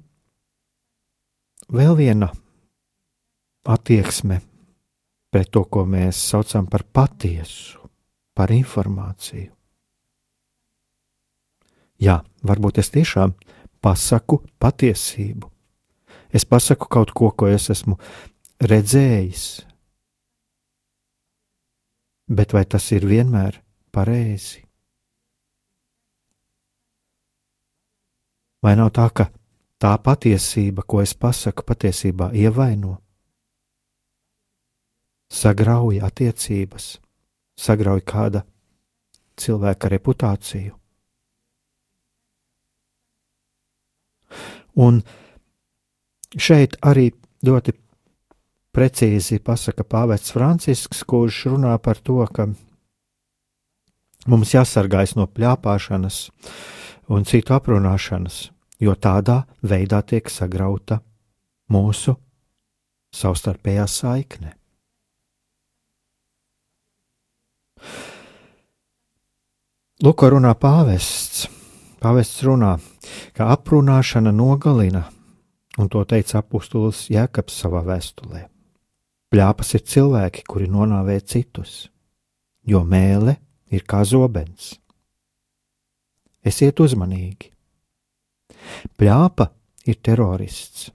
vēl 1.67 1.97
viena 1.99 2.29
attieksme 3.67 4.39
pret 5.31 5.51
to, 5.51 5.65
ko 5.67 5.83
mēs 5.83 6.19
saucam 6.31 6.69
par 6.71 6.85
patiesu 6.87 7.83
par 8.37 8.53
informāciju. 8.53 9.51
Jā, 11.97 12.21
varbūt 12.45 12.77
es 12.77 12.91
tiešām 12.93 13.33
pasaku 13.81 14.43
patiesību. 14.61 15.49
Es 16.29 16.45
pasaku 16.45 16.85
kaut 16.91 17.13
ko, 17.17 17.31
ko 17.33 17.49
es 17.49 17.71
esmu 17.73 17.97
redzējis. 18.61 19.66
Bet 22.27 22.53
vai 22.53 22.65
tas 22.65 22.91
ir 22.91 23.07
vienmēr 23.07 23.61
pareizi? 23.91 24.63
Vai 28.63 28.75
nav 28.75 28.91
tā, 28.91 29.07
ka 29.13 29.29
tā 29.79 29.93
patiesība, 30.03 30.83
ko 30.83 31.01
es 31.01 31.13
pasaku, 31.13 31.63
patiesībā 31.63 32.33
ievaino, 32.35 32.97
sagrauj 35.31 36.01
attiecības? 36.03 36.97
sagrauj 37.57 38.03
kāda 38.05 38.43
cilvēka 39.37 39.89
reputāciju. 39.93 40.75
Un 44.77 45.01
šeit 46.37 46.77
arī 46.85 47.09
ļoti 47.45 47.73
precīzi 48.77 49.39
pasaka 49.41 49.81
Pāvests 49.81 50.35
Francisks, 50.35 51.01
kurš 51.07 51.47
runā 51.49 51.73
par 51.81 51.97
to, 51.97 52.19
ka 52.29 52.45
mums 54.29 54.53
jāsargājas 54.53 55.15
no 55.17 55.25
pļāpāšanas 55.25 56.19
un 57.09 57.25
citu 57.25 57.55
aprunāšanas, 57.57 58.51
jo 58.83 58.93
tādā 58.93 59.41
veidā 59.65 60.03
tiek 60.05 60.29
sagrauta 60.29 60.99
mūsu 61.73 62.13
savstarpējā 63.17 63.87
saikne. 63.89 64.53
Lūk, 70.05 70.27
runā 70.29 70.51
pāvests. 70.53 71.47
Pāvests 71.97 72.43
runā, 72.45 72.75
ka 73.33 73.47
aprunāšana 73.55 74.29
nogalina, 74.29 75.07
un 75.81 75.89
to 75.89 76.03
teica 76.05 76.43
apustulis 76.43 77.07
Jēkabs 77.09 77.57
savā 77.63 77.81
vēstulē. 77.87 78.43
Pļāpas 79.33 79.73
ir 79.75 79.83
cilvēki, 79.83 80.45
kuri 80.47 80.69
nonāvē 80.71 81.17
citus, 81.19 81.89
jo 82.63 82.83
mēlē 82.87 83.35
ir 83.75 83.83
kā 83.83 84.03
zobens. 84.07 84.77
Esiet 86.47 86.79
uzmanīgi! 86.79 87.51
Pļāpa 88.99 89.49
ir 89.87 89.99
terorists 90.03 90.89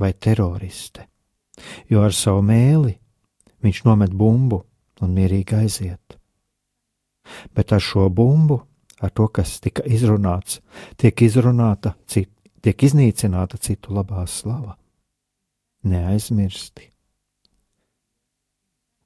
vai 0.00 0.14
teroriste, 0.16 1.06
jo 1.92 2.02
ar 2.04 2.16
savu 2.16 2.42
mēli 2.44 2.96
viņš 3.64 3.84
nomet 3.84 4.12
bumbu 4.16 4.64
un 5.04 5.12
mierīgi 5.16 5.60
aiziet 5.60 6.18
bet 7.54 7.72
ar 7.72 7.80
šo 7.80 8.08
bumbu, 8.08 8.60
ar 9.00 9.10
to, 9.10 9.28
kas 9.28 9.58
tika 9.60 9.84
izrunāts, 9.86 10.60
tiek 11.00 11.22
izrunāta, 11.26 11.94
cit, 12.06 12.30
tiek 12.64 12.86
iznīcināta 12.88 13.60
citu 13.60 13.94
labā 13.96 14.24
slava. 14.30 14.76
Neaizmirsti. 15.84 16.93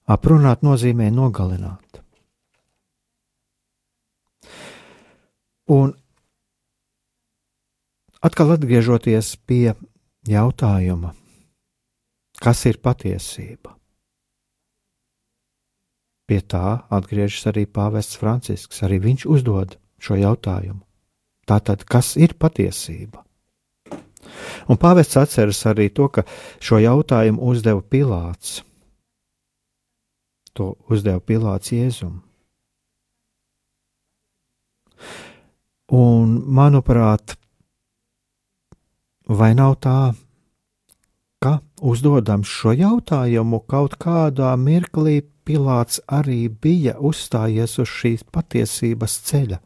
Aprunāt 0.08 0.64
nozīmē 0.64 1.10
nogalināt. 1.12 2.00
Un 5.68 5.92
atkal 8.24 8.54
atgriežoties 8.54 9.34
pie 9.44 9.74
jautājuma, 10.28 11.12
kas 12.40 12.64
ir 12.70 12.80
patiesība? 12.80 13.74
Pie 16.28 16.40
tā 16.44 16.84
atgriežas 16.92 17.48
arī 17.48 17.64
Pāvests 17.64 18.18
Francisks. 18.20 18.82
Arī 18.84 18.98
viņš 19.00 19.24
uzdod 19.32 19.78
šo 20.00 20.16
jautājumu. 20.20 20.82
Tātad, 21.48 21.86
kas 21.88 22.16
ir 22.20 22.34
patiesība? 22.36 23.24
Un 24.68 24.76
Pāvests 24.76 25.16
atceras 25.16 25.62
arī 25.70 25.88
to, 25.88 26.10
ka 26.12 26.26
šo 26.60 26.80
jautājumu 26.84 27.40
uzdeva 27.48 27.80
Pilārs. 27.80 28.58
To 30.58 30.72
uzdeva 30.90 31.20
Pilārs 31.22 31.70
Jēzum. 31.70 32.18
Un, 35.94 36.32
manuprāt, 36.44 37.36
vai 39.24 39.54
nav 39.54 39.78
tā, 39.84 40.00
ka 41.38 41.60
uzdodam 41.80 42.42
šo 42.44 42.74
jautājumu 42.74 43.62
kaut 43.70 43.96
kādā 44.02 44.50
mirklī 44.58 45.22
Pilārs 45.48 46.02
arī 46.12 46.48
bija 46.50 46.98
uzstājies 46.98 47.78
uz 47.80 47.88
šīs 47.88 48.26
patiesības 48.34 49.14
ceļa. 49.30 49.62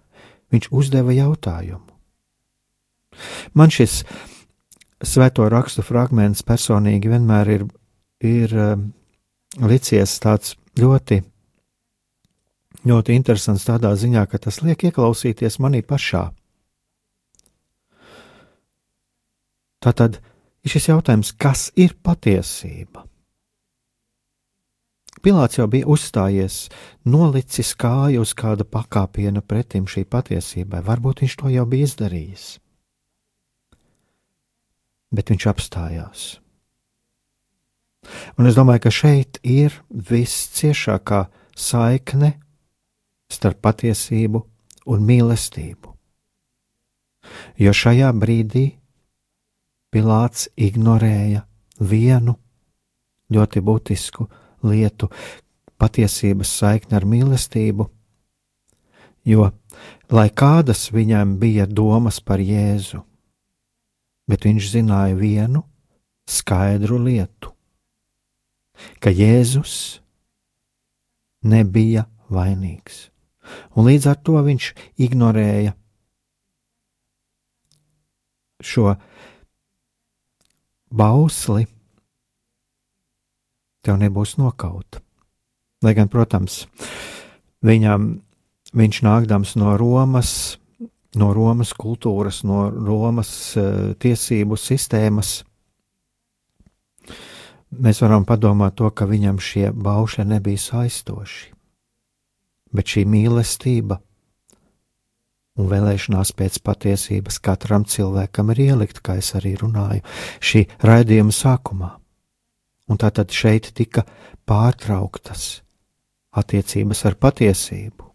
Viņš 0.52 0.68
uzdeva 0.70 1.16
jautājumu. 1.16 1.88
Man 3.56 3.72
šis 3.72 4.02
svēto 5.02 5.48
rakstu 5.50 5.82
fragments 5.82 6.44
personīgi 6.46 7.10
vienmēr 7.10 7.50
ir, 7.56 7.64
ir 8.22 8.54
um, 8.54 8.90
licies 9.58 10.20
tāds 10.22 10.54
ļoti, 10.78 11.20
ļoti 12.88 13.16
interesants 13.16 13.66
tādā 13.68 13.92
ziņā, 13.98 14.24
ka 14.30 14.40
tas 14.40 14.62
liek 14.64 14.84
ieklausīties 14.88 15.60
manī 15.62 15.82
pašā. 15.84 16.30
Tātad 19.82 20.20
ir 20.62 20.70
šis 20.70 20.92
jautājums, 20.92 21.32
kas 21.34 21.70
ir 21.74 21.96
patiesība? 22.06 23.02
Pilārs 25.22 25.54
jau 25.54 25.68
bija 25.70 25.86
uzstājies, 25.86 26.66
nolicis 27.06 27.76
kāju 27.78 28.24
uz 28.24 28.32
kāda 28.34 28.66
pakāpiena 28.66 29.42
pretim 29.42 29.86
šī 29.86 30.02
patiesībai. 30.10 30.82
Varbūt 30.82 31.22
viņš 31.22 31.36
to 31.38 31.52
jau 31.52 31.66
bija 31.70 31.86
izdarījis. 31.86 32.46
Bet 35.14 35.30
viņš 35.30 35.46
apstājās. 35.52 36.41
Un 38.38 38.48
es 38.50 38.56
domāju, 38.58 38.84
ka 38.86 38.92
šeit 38.94 39.38
ir 39.42 39.74
visciešākā 39.90 41.26
saikne 41.56 42.34
starp 43.32 43.60
patiesību 43.64 44.42
un 44.92 45.04
mīlestību. 45.06 45.92
Jo 47.62 47.72
šajā 47.76 48.10
brīdī 48.18 48.66
Pilārs 49.92 50.46
ignorēja 50.56 51.42
vienu 51.84 52.32
ļoti 53.32 53.60
būtisku 53.60 54.24
lietu, 54.64 55.10
patiesības 55.76 56.52
saikni 56.62 56.96
ar 56.96 57.04
mīlestību, 57.08 57.88
jo, 59.28 59.50
lai 60.08 60.28
kādas 60.30 60.86
viņam 60.94 61.36
bija 61.42 61.66
domas 61.68 62.22
par 62.24 62.40
Jēzu, 62.40 63.02
bet 64.28 64.48
viņš 64.48 64.70
zināja 64.78 65.18
vienu 65.18 65.64
skaidru 66.28 67.02
lietu, 67.02 67.51
ka 69.02 69.12
Jēzus 69.12 70.00
nebija 71.42 72.06
vainīgs, 72.32 73.08
un 73.76 73.90
līdz 73.90 74.08
ar 74.12 74.18
to 74.22 74.40
viņš 74.46 74.72
ignorēja 75.02 75.74
šo 78.62 78.94
bausli 80.92 81.66
tev 83.82 83.98
nebūs 83.98 84.36
nokauta. 84.38 85.02
Lai 85.82 85.94
gan, 85.98 86.06
protams, 86.06 86.62
viņam, 87.66 88.20
viņš 88.78 89.00
nākdams 89.02 89.56
no 89.58 89.74
Romas, 89.80 90.58
no 91.18 91.32
Romas 91.34 91.72
kultūras, 91.74 92.42
no 92.46 92.68
Romas 92.70 93.32
uh, 93.58 93.90
tiesību 93.98 94.58
sistēmas, 94.60 95.40
mēs 97.72 98.02
varam 98.04 98.26
padomāt 98.28 98.76
to, 98.80 98.90
ka 98.90 99.08
viņam 99.08 99.40
šie 99.40 99.70
baušļi 99.72 100.28
nebija 100.34 100.60
saistoši. 100.60 101.52
Bet 102.72 102.88
šī 102.88 103.04
mīlestība 103.08 103.98
un 105.60 105.68
vēlēšanās 105.68 106.32
pēc 106.36 106.60
patiesības 106.64 107.40
katram 107.44 107.84
cilvēkam 107.84 108.52
ir 108.54 108.62
ielikt, 108.68 109.02
kā 109.04 109.18
es 109.20 109.34
arī 109.36 109.56
runāju 109.60 110.00
šī 110.40 110.64
raidījuma 110.80 111.34
sākumā 111.36 111.90
un 112.88 113.00
tātad 113.00 113.32
šeit 113.32 113.70
tika 113.76 114.04
pārtrauktas 114.48 115.62
attiecības 116.36 117.04
ar 117.08 117.16
patiesību, 117.20 118.06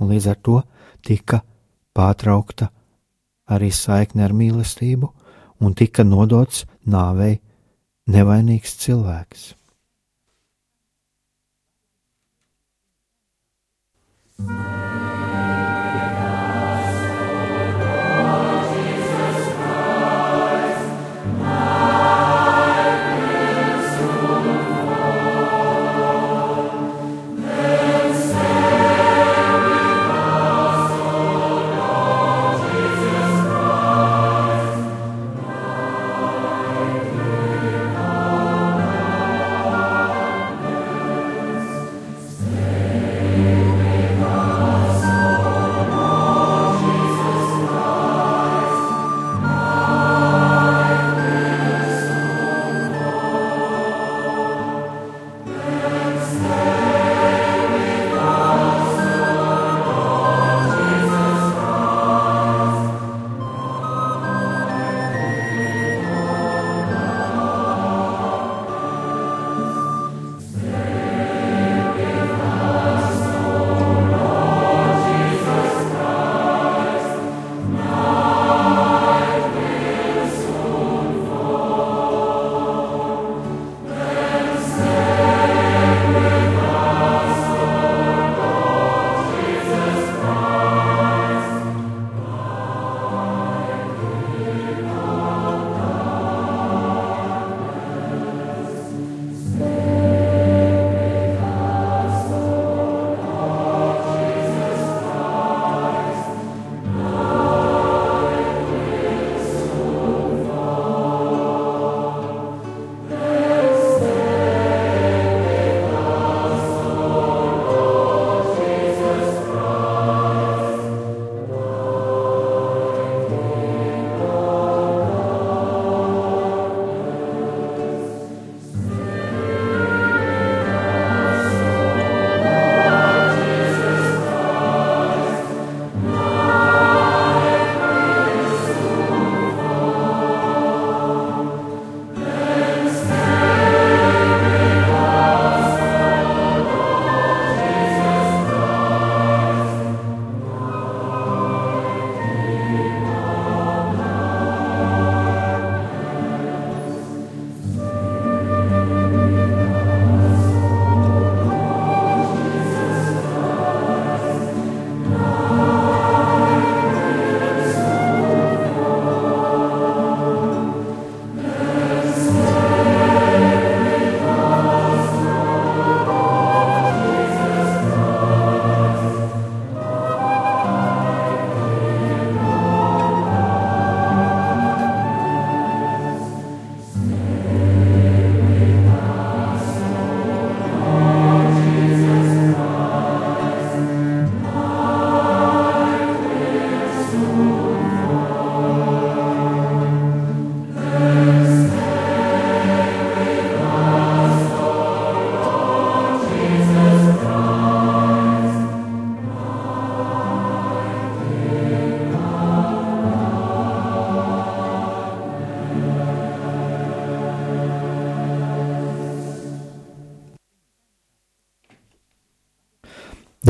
un 0.00 0.10
līdz 0.10 0.30
ar 0.32 0.40
to 0.42 0.60
tika 1.06 1.40
pārtraukta 1.94 2.70
arī 3.54 3.70
saikne 3.74 4.24
ar 4.26 4.34
mīlestību, 4.34 5.10
un 5.62 5.74
tika 5.78 6.04
nodots 6.04 6.64
nāvei 6.90 7.38
nevainīgs 8.10 8.74
cilvēks. 8.84 9.52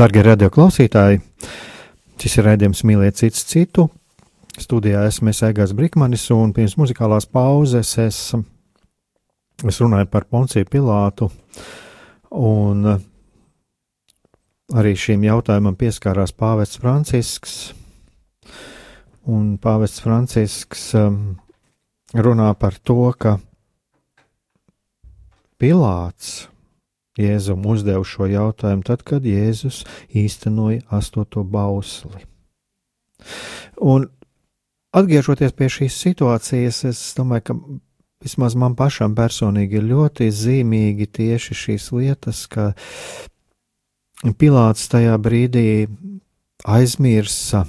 Darbie 0.05 0.21
radioklausītāji, 0.21 1.17
šis 2.21 2.35
ir 2.37 2.45
raidījums 2.45 2.83
Mīlēt 2.85 3.15
cits 3.17 3.39
citu. 3.49 3.87
Studijā 4.61 4.99
esmu 5.09 5.33
Egāns 5.33 5.73
Brīsmanis, 5.73 6.27
un 6.35 6.53
pirms 6.53 6.75
muzikālās 6.77 7.25
pauzes 7.25 7.95
es, 8.03 8.19
es 9.65 9.81
runāju 9.81 10.05
par 10.13 10.27
Ponciju 10.29 10.69
Pilātu. 10.69 11.31
Un 12.37 12.85
arī 14.77 14.93
šīm 14.93 15.25
jautājumam 15.25 15.73
pieskārās 15.73 16.37
Pāvests 16.37 16.83
Francisks. 16.85 17.59
Un 19.25 19.55
Pāvests 19.57 20.05
Francisks 20.05 20.91
um, 21.01 21.39
runā 22.13 22.53
par 22.61 22.77
to, 22.77 23.09
ka 23.17 23.39
Pilāts 25.57 26.43
Jēzum 27.19 27.63
uzdevu 27.71 28.03
šo 28.03 28.27
jautājumu 28.27 28.83
tad, 28.83 29.03
kad 29.07 29.23
Jēzus 29.23 29.83
īstenoja 30.11 30.83
astoto 30.93 31.45
bausli. 31.47 32.25
Un 33.79 34.09
atgriežoties 34.95 35.55
pie 35.55 35.69
šīs 35.71 35.99
situācijas, 36.03 36.83
es 36.89 37.01
domāju, 37.15 37.45
ka 37.47 37.55
vismaz 38.25 38.57
man 38.59 38.75
pašam 38.75 39.15
personīgi 39.15 39.79
ir 39.79 39.87
ļoti 39.91 40.27
zīmīgi 40.33 41.07
tieši 41.19 41.57
šīs 41.61 41.91
lietas, 41.95 42.45
ka 42.51 42.73
Pilārs 44.39 44.87
tajā 44.89 45.15
brīdī 45.21 45.85
aizmirsa, 46.65 47.65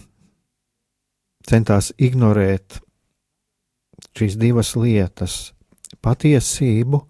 centās 1.46 1.90
ignorēt 1.98 2.80
šīs 4.16 4.38
divas 4.40 4.72
lietas- 4.78 5.52
patiesību 6.06 7.02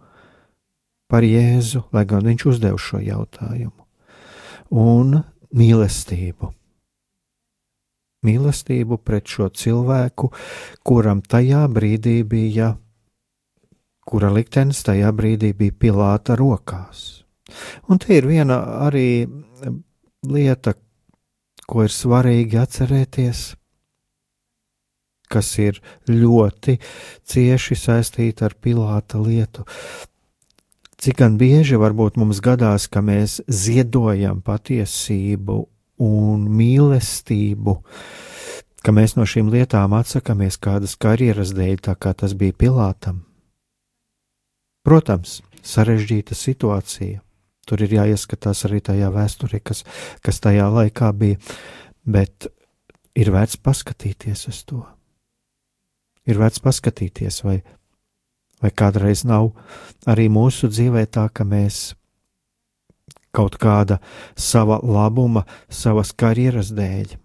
par 1.10 1.26
Jēzu, 1.26 1.86
lai 1.94 2.04
gan 2.08 2.26
viņš 2.26 2.46
uzdev 2.50 2.78
šo 2.82 3.00
jautājumu, 3.02 3.86
un 4.70 5.18
mīlestību. 5.56 6.50
Mīlestību 8.26 8.98
pret 9.06 9.28
šo 9.30 9.50
cilvēku, 9.54 10.32
kuram 10.86 11.20
tajā 11.22 11.66
brīdī 11.70 12.16
bija, 12.26 12.72
kura 14.06 14.32
liktenis 14.34 14.82
tajā 14.86 15.12
brīdī 15.14 15.52
bija 15.54 15.76
Pilāta 15.84 16.34
rokās. 16.38 17.22
Un 17.86 18.02
te 18.02 18.16
ir 18.16 18.26
viena 18.26 18.58
arī 18.88 19.28
lieta, 20.26 20.74
ko 21.66 21.86
ir 21.86 21.94
svarīgi 21.94 22.58
atcerēties, 22.58 23.44
kas 25.30 25.52
ir 25.62 25.78
ļoti 26.10 26.76
cieši 27.26 27.78
saistīta 27.78 28.46
ar 28.48 28.58
Pilāta 28.62 29.22
lietu. 29.22 29.66
Cik 30.96 31.18
gan 31.20 31.36
bieži 31.36 31.76
varbūt 31.76 32.16
mums 32.16 32.40
gadās, 32.40 32.86
ka 32.88 33.02
mēs 33.04 33.42
ziedojam 33.52 34.40
patiesību 34.44 35.58
un 36.02 36.46
mīlestību, 36.56 37.74
ka 38.80 38.94
mēs 38.96 39.16
no 39.18 39.26
šīm 39.28 39.50
lietām 39.52 39.92
atsakāmies 39.96 40.56
kādas 40.56 40.96
karjeras 40.96 41.52
dēļ, 41.56 41.76
tā 41.84 41.96
kā 42.00 42.14
tas 42.16 42.32
bija 42.38 42.56
Pilātam. 42.56 43.26
Protams, 44.86 45.40
sarežģīta 45.66 46.36
situācija. 46.38 47.20
Tur 47.66 47.82
ir 47.82 47.96
jāieskatās 47.96 48.62
arī 48.68 48.78
tajā 48.86 49.08
vēsturē, 49.10 49.58
kas, 49.58 49.82
kas 50.22 50.38
tajā 50.40 50.68
laikā 50.70 51.10
bija, 51.18 51.40
bet 52.06 52.46
ir 53.18 53.32
vērts 53.34 53.58
paskatīties 53.58 54.46
uz 54.52 54.60
to. 54.68 54.84
Ir 56.30 56.38
vērts 56.38 56.62
paskatīties, 56.62 57.42
vai 57.42 57.58
Vai 58.62 58.72
kādreiz 58.72 59.24
nav 59.28 59.50
arī 60.08 60.30
mūsu 60.32 60.70
dzīvē 60.72 61.04
tā, 61.12 61.26
ka 61.28 61.44
mēs 61.44 61.94
kaut 63.36 63.58
kāda 63.60 63.98
sava 64.32 64.78
labuma, 64.80 65.44
savas 65.68 66.14
karjeras 66.16 66.72
dēļ 66.76 67.18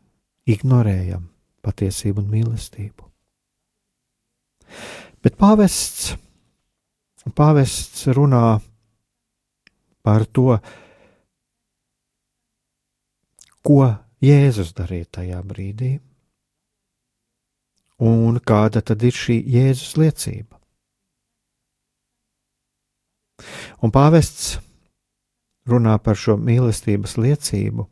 ignorējam 0.52 1.30
patiesību 1.64 2.24
un 2.24 2.30
mīlestību? 2.34 3.08
Bet 5.24 5.38
pāvests, 5.40 6.16
pāvests 7.38 8.08
runā 8.12 8.60
par 10.04 10.26
to, 10.26 10.58
ko 13.62 13.82
Jēzus 14.22 14.74
darīja 14.78 15.08
tajā 15.18 15.42
brīdī, 15.46 15.92
un 18.02 18.40
kāda 18.42 18.82
tad 18.86 19.04
ir 19.06 19.16
šī 19.18 19.38
Jēzus 19.56 19.96
liecība. 20.02 20.61
Un 23.82 23.90
pāvests 23.90 24.60
runā 25.70 25.96
par 26.04 26.18
šo 26.18 26.38
mīlestības 26.38 27.18
liecību. 27.18 27.88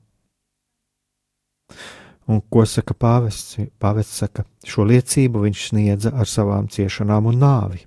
Un 2.30 2.42
ko 2.54 2.66
saka 2.70 2.94
pāvests? 2.94 3.58
Pāvests 3.82 4.22
saka, 4.22 4.46
šo 4.66 4.86
liecību 4.86 5.48
viņš 5.48 5.70
sniedza 5.72 6.14
ar 6.14 6.30
savām 6.30 6.70
ciešanām 6.70 7.32
un 7.32 7.40
nāvi. 7.42 7.86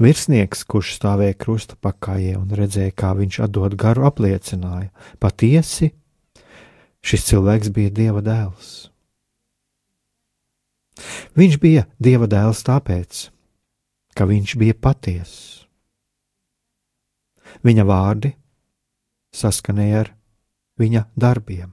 Virsnieks, 0.00 0.62
kurš 0.64 0.94
stāvēja 0.96 1.36
krusta 1.36 1.76
pakājē 1.76 2.38
un 2.38 2.54
redzēja, 2.56 2.94
kā 2.96 3.12
viņš 3.18 3.42
atdod 3.44 3.76
garu, 3.76 4.06
apliecināja, 4.08 4.88
patiesi 5.20 5.90
šis 7.04 7.26
cilvēks 7.28 7.72
bija 7.74 7.92
Dieva 7.92 8.22
dēls. 8.24 8.72
Viņš 11.36 11.58
bija 11.60 11.84
Dieva 12.00 12.28
dēls 12.30 12.64
tāpēc, 12.64 13.26
ka 14.16 14.28
viņš 14.28 14.56
bija 14.60 14.78
patiess. 14.78 15.61
Viņa 17.62 17.84
vārdi 17.86 18.32
saskanēja 19.32 20.02
ar 20.02 20.10
viņa 20.80 21.06
darbiem. 21.16 21.70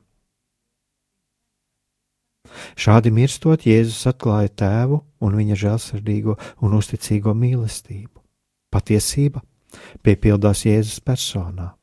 Šādi 2.79 3.11
mirstot, 3.13 3.65
Jēzus 3.67 4.07
atklāja 4.09 4.49
tēvu 4.63 5.01
un 5.25 5.35
viņa 5.37 5.57
žēlsirdīgo 5.63 6.37
un 6.65 6.77
uzticīgo 6.77 7.33
mīlestību. 7.37 8.15
Patiesība 8.73 9.43
piepildās 10.05 10.65
Jēzus 10.65 11.01
personā. 11.05 11.73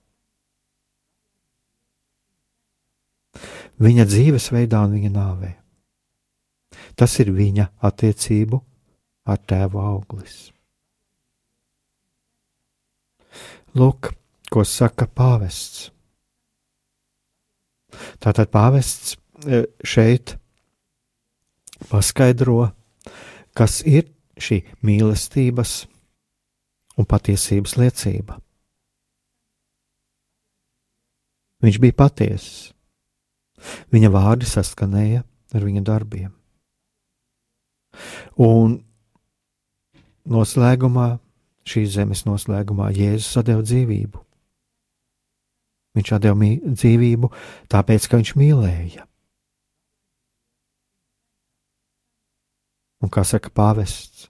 Viņa 3.82 4.06
dzīvesveidā 4.08 4.80
un 4.86 4.96
viņa 4.96 5.12
nāvē. 5.12 5.52
Tas 6.96 7.18
ir 7.20 7.30
viņa 7.36 7.68
attiecību 7.84 8.62
ar 9.28 9.40
tēvu 9.44 9.82
auglis. 9.82 10.55
Lūk, 13.76 14.08
ko 14.48 14.62
saka 14.64 15.04
pāvests. 15.04 15.90
Tātad 18.24 18.48
pāvests 18.52 19.16
e, 19.44 19.66
šeit 19.84 20.36
paskaidro, 21.90 22.70
kas 23.56 23.82
ir 23.84 24.08
šī 24.40 24.62
mīlestības 24.84 25.74
un 26.96 27.08
patiesības 27.08 27.76
liecība. 27.76 28.38
Viņš 31.64 31.80
bija 31.82 31.98
patiess. 32.00 32.70
Viņa 33.92 34.12
vārdi 34.12 34.48
saskanēja 34.48 35.20
ar 35.56 35.68
viņa 35.68 35.84
darbiem. 35.84 36.32
Un 38.40 38.80
noslēgumā 40.28 41.16
šīs 41.66 41.96
zemes 41.96 42.24
noslēgumā 42.26 42.92
Jēzus 42.94 43.42
deva 43.46 43.64
dzīvību. 43.66 44.22
Viņš 45.96 46.14
deva 46.20 46.48
dzīvību 46.76 47.30
tāpēc, 47.72 48.08
ka 48.08 48.20
viņš 48.20 48.32
mīlēja. 48.36 49.06
Un 53.04 53.12
kā 53.12 53.22
saka 53.28 53.52
pāvests, 53.52 54.28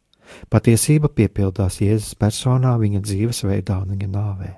patiesība 0.53 1.11
piepildās 1.11 1.81
Jēzus 1.83 2.15
personā, 2.19 2.75
viņa 2.83 3.03
dzīvesveidā 3.03 3.81
un 3.83 3.95
viņa 3.95 4.13
nāvē. 4.13 4.53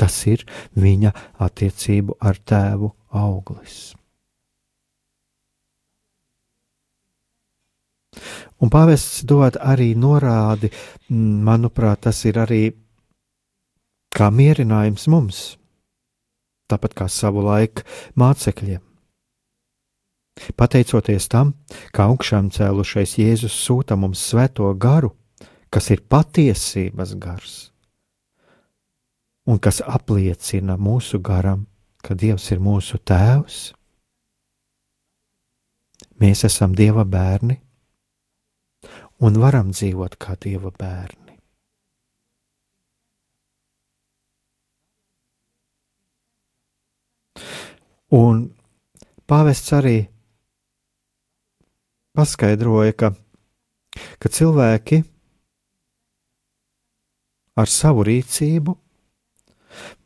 Tas 0.00 0.16
ir 0.30 0.44
viņa 0.76 1.12
attiecību 1.44 2.16
ar 2.20 2.38
tēvu 2.38 2.92
auglis. 3.10 3.94
Un 8.62 8.70
pāvests 8.72 9.24
dod 9.28 9.58
arī 9.60 9.92
norādi, 9.98 10.70
manuprāt, 11.10 12.04
tas 12.06 12.24
ir 12.28 12.38
arī 12.40 12.62
kā 14.14 14.30
mierinājums 14.30 15.08
mums, 15.10 15.44
tāpat 16.70 16.94
kā 16.94 17.08
savu 17.10 17.44
laiku 17.44 17.84
mācekļiem. 18.18 18.82
Pateicoties 20.58 21.28
tam, 21.30 21.52
ka 21.94 22.08
augšām 22.10 22.50
cēlušais 22.54 23.18
Jēzus 23.20 23.54
sūta 23.54 23.98
mums 23.98 24.22
svēto 24.22 24.70
garu, 24.74 25.12
kas 25.70 25.90
ir 25.94 26.02
patiesības 26.10 27.14
gars, 27.22 27.54
un 29.46 29.60
kas 29.62 29.80
apliecina 29.86 30.78
mūsu 30.78 31.20
garam, 31.22 31.66
ka 32.02 32.18
Dievs 32.18 32.50
ir 32.50 32.62
mūsu 32.62 32.98
tēvs, 32.98 33.60
mēs 36.18 36.44
esam 36.46 36.74
Dieva 36.74 37.06
bērni 37.06 37.60
un 39.24 39.38
varam 39.40 39.70
dzīvot 39.72 40.18
kā 40.20 40.36
Dieva 40.40 40.70
bērni. 40.74 41.38
Un 48.14 48.42
pāvests 49.26 49.72
arī 49.74 49.96
paskaidroja, 52.14 52.94
ka, 52.94 53.10
ka 54.22 54.30
cilvēki 54.30 55.00
ar 57.58 57.70
savu 57.70 58.04
rīcību 58.06 58.76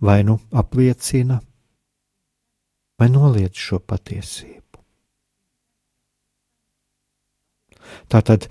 vai 0.08 0.22
nu 0.24 0.38
apliecina, 0.62 1.42
vai 2.98 3.10
noliedz 3.12 3.60
šo 3.60 3.82
patiesību. 3.84 4.64
Tātad 8.08 8.48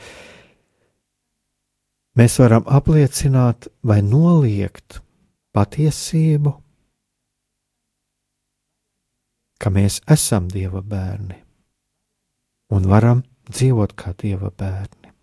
mēs 2.17 2.39
varam 2.41 2.65
apliecināt 2.65 3.69
vai 3.85 4.01
noliegt 4.01 5.01
patiesību, 5.53 6.53
ka 9.57 9.73
mēs 9.73 10.01
esam 10.09 10.49
Dieva 10.51 10.81
bērni 10.85 11.37
un 12.73 12.87
varam 12.89 13.23
dzīvot 13.49 13.93
kā 13.97 14.13
Dieva 14.17 14.51
bērni. 14.51 15.13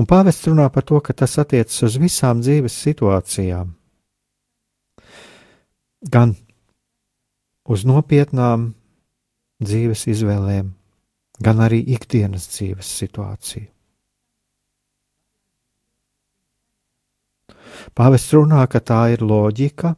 Un 0.00 0.06
pāvests 0.08 0.46
runā 0.48 0.70
par 0.72 0.86
to, 0.88 1.00
ka 1.04 1.12
tas 1.12 1.36
attiecas 1.42 1.82
uz 1.84 1.98
visām 2.00 2.40
dzīves 2.40 2.76
situācijām, 2.86 3.74
gan 6.08 6.34
uz 7.68 7.84
nopietnām 7.84 8.70
dzīves 9.60 10.06
izvēlēm, 10.14 10.70
gan 11.40 11.60
arī 11.64 11.80
ikdienas 11.96 12.48
dzīves 12.52 12.90
situāciju. 13.00 13.68
Pāvests 17.96 18.34
runā, 18.36 18.60
ka 18.68 18.80
tā 18.80 19.00
ir 19.14 19.24
loģika. 19.24 19.94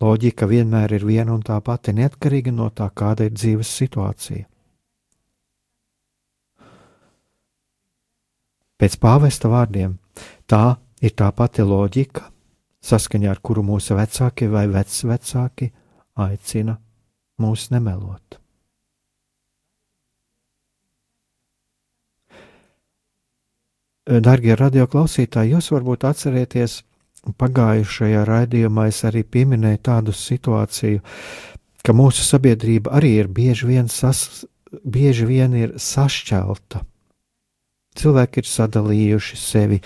Loģika 0.00 0.46
vienmēr 0.48 0.94
ir 0.96 1.04
viena 1.04 1.34
un 1.34 1.42
tā 1.44 1.58
pati, 1.64 1.92
neatkarīgi 1.96 2.54
no 2.54 2.70
tā, 2.70 2.88
kāda 2.94 3.26
ir 3.28 3.34
dzīves 3.36 3.72
situācija. 3.82 4.46
Pēc 8.80 8.96
pāvesta 8.96 9.50
vārdiem, 9.52 9.98
tā 10.48 10.78
ir 11.04 11.12
tā 11.12 11.28
pati 11.36 11.66
loģika, 11.66 12.30
saskaņā 12.80 13.28
ar 13.34 13.42
kuru 13.44 13.66
mūsu 13.74 13.98
vecāki 13.98 14.48
vai 14.48 14.64
vecvecāki 14.72 15.68
aicina 16.16 16.78
mūs 17.40 17.68
nemelot. 17.74 18.39
Darbie 24.10 24.56
radioklausītāji, 24.58 25.54
jūs 25.54 25.70
varbūt 25.70 26.04
atcerieties, 26.08 26.80
pagājušajā 27.38 28.24
raidījumā 28.26 28.88
es 28.90 29.04
arī 29.06 29.22
pieminēju 29.22 29.80
tādu 29.86 30.14
situāciju, 30.16 31.02
ka 31.86 31.94
mūsu 31.94 32.24
sabiedrība 32.26 32.96
arī 32.98 33.12
ir 33.20 33.30
bieži 33.30 33.68
vien, 33.70 33.88
sas, 33.88 34.44
bieži 34.82 35.28
vien 35.28 35.54
ir 35.54 35.76
sašķelta. 35.78 36.82
Cilvēki 38.00 38.42
ir 38.42 38.46
sadalījuši 38.46 39.36
sevi 39.38 39.80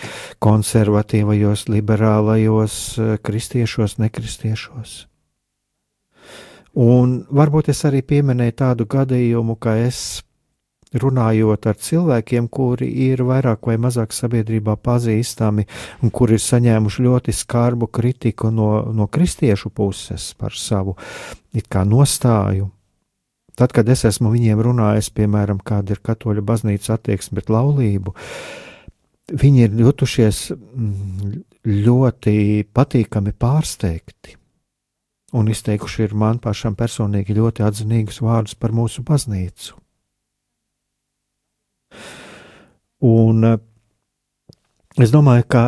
konservatīvajos, 0.44 1.68
liberālajos, 1.72 2.76
kristiešos, 3.24 3.98
nekristiešos. 4.00 5.04
Un 6.74 7.20
varbūt 7.30 7.70
es 7.70 7.84
arī 7.86 8.02
pieminēju 8.02 8.56
tādu 8.58 8.86
gadījumu, 8.90 9.56
ka 9.56 9.76
es 9.84 10.23
runājot 11.02 11.66
ar 11.66 11.78
cilvēkiem, 11.80 12.48
kuri 12.48 12.88
ir 13.08 13.24
vairāk 13.26 13.66
vai 13.68 13.76
mazāk 13.80 14.14
sabiedrībā 14.14 14.76
pazīstami 14.82 15.66
un 16.02 16.12
kuri 16.14 16.38
ir 16.38 16.44
saņēmuši 16.44 17.06
ļoti 17.06 17.34
skarbu 17.34 17.88
kritiku 17.94 18.50
no, 18.54 18.70
no 18.94 19.08
kristiešu 19.08 19.70
puses 19.74 20.32
par 20.38 20.54
savu 20.56 20.96
nostāju. 21.84 22.70
Tad, 23.54 23.70
kad 23.70 23.88
es 23.88 24.04
esmu 24.04 24.32
viņiem 24.32 24.60
runājis, 24.66 25.12
piemēram, 25.14 25.60
kāda 25.62 25.94
ir 25.94 26.02
katoļu 26.02 26.42
baznīcas 26.42 26.90
attieksme 26.96 27.38
pret 27.38 27.52
laulību, 27.54 28.14
viņi 29.30 29.68
ir 29.68 29.76
jutušies 29.78 30.48
mm, 30.50 31.36
ļoti 31.84 32.66
patīkami 32.74 33.32
pārsteigti 33.38 34.34
un 35.34 35.50
izteikuši 35.50 36.08
man 36.14 36.38
pašam 36.38 36.76
personīgi 36.78 37.34
ļoti 37.34 37.64
atzinīgus 37.66 38.20
vārdus 38.22 38.54
par 38.54 38.74
mūsu 38.74 39.02
baznīcu. 39.06 39.74
Un 43.04 43.48
eh, 43.48 43.58
es 45.02 45.12
domāju, 45.14 45.48
ka 45.48 45.64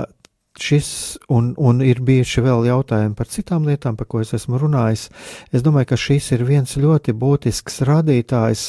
šis, 0.61 1.19
un, 1.29 1.53
un 1.59 1.83
ir 1.85 2.01
bijuši 2.05 2.45
vēl 2.45 2.67
jautājumi 2.71 3.17
par 3.17 3.29
citām 3.29 3.67
lietām, 3.69 3.97
par 3.97 4.09
ko 4.09 4.23
es 4.23 4.33
esmu 4.37 4.61
runājis. 4.61 5.09
Es 5.53 5.65
domāju, 5.65 5.91
ka 5.93 6.01
šis 6.01 6.31
ir 6.37 6.47
viens 6.49 6.77
ļoti 6.81 7.13
būtisks 7.17 7.83
rādītājs, 7.87 8.65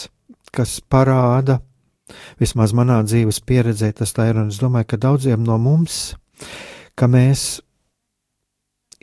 kas 0.51 0.79
parāda, 0.81 1.61
vismaz 2.39 2.73
manā 2.75 3.01
dzīves 3.05 3.41
pieredzē, 3.47 3.91
tas 3.95 4.13
tā 4.15 4.29
ir, 4.31 4.41
un 4.41 4.51
es 4.51 4.59
domāju, 4.61 4.91
ka 4.93 5.01
daudziem 5.07 5.43
no 5.43 5.57
mums, 5.61 6.15
ka 6.95 7.07
mēs 7.11 7.59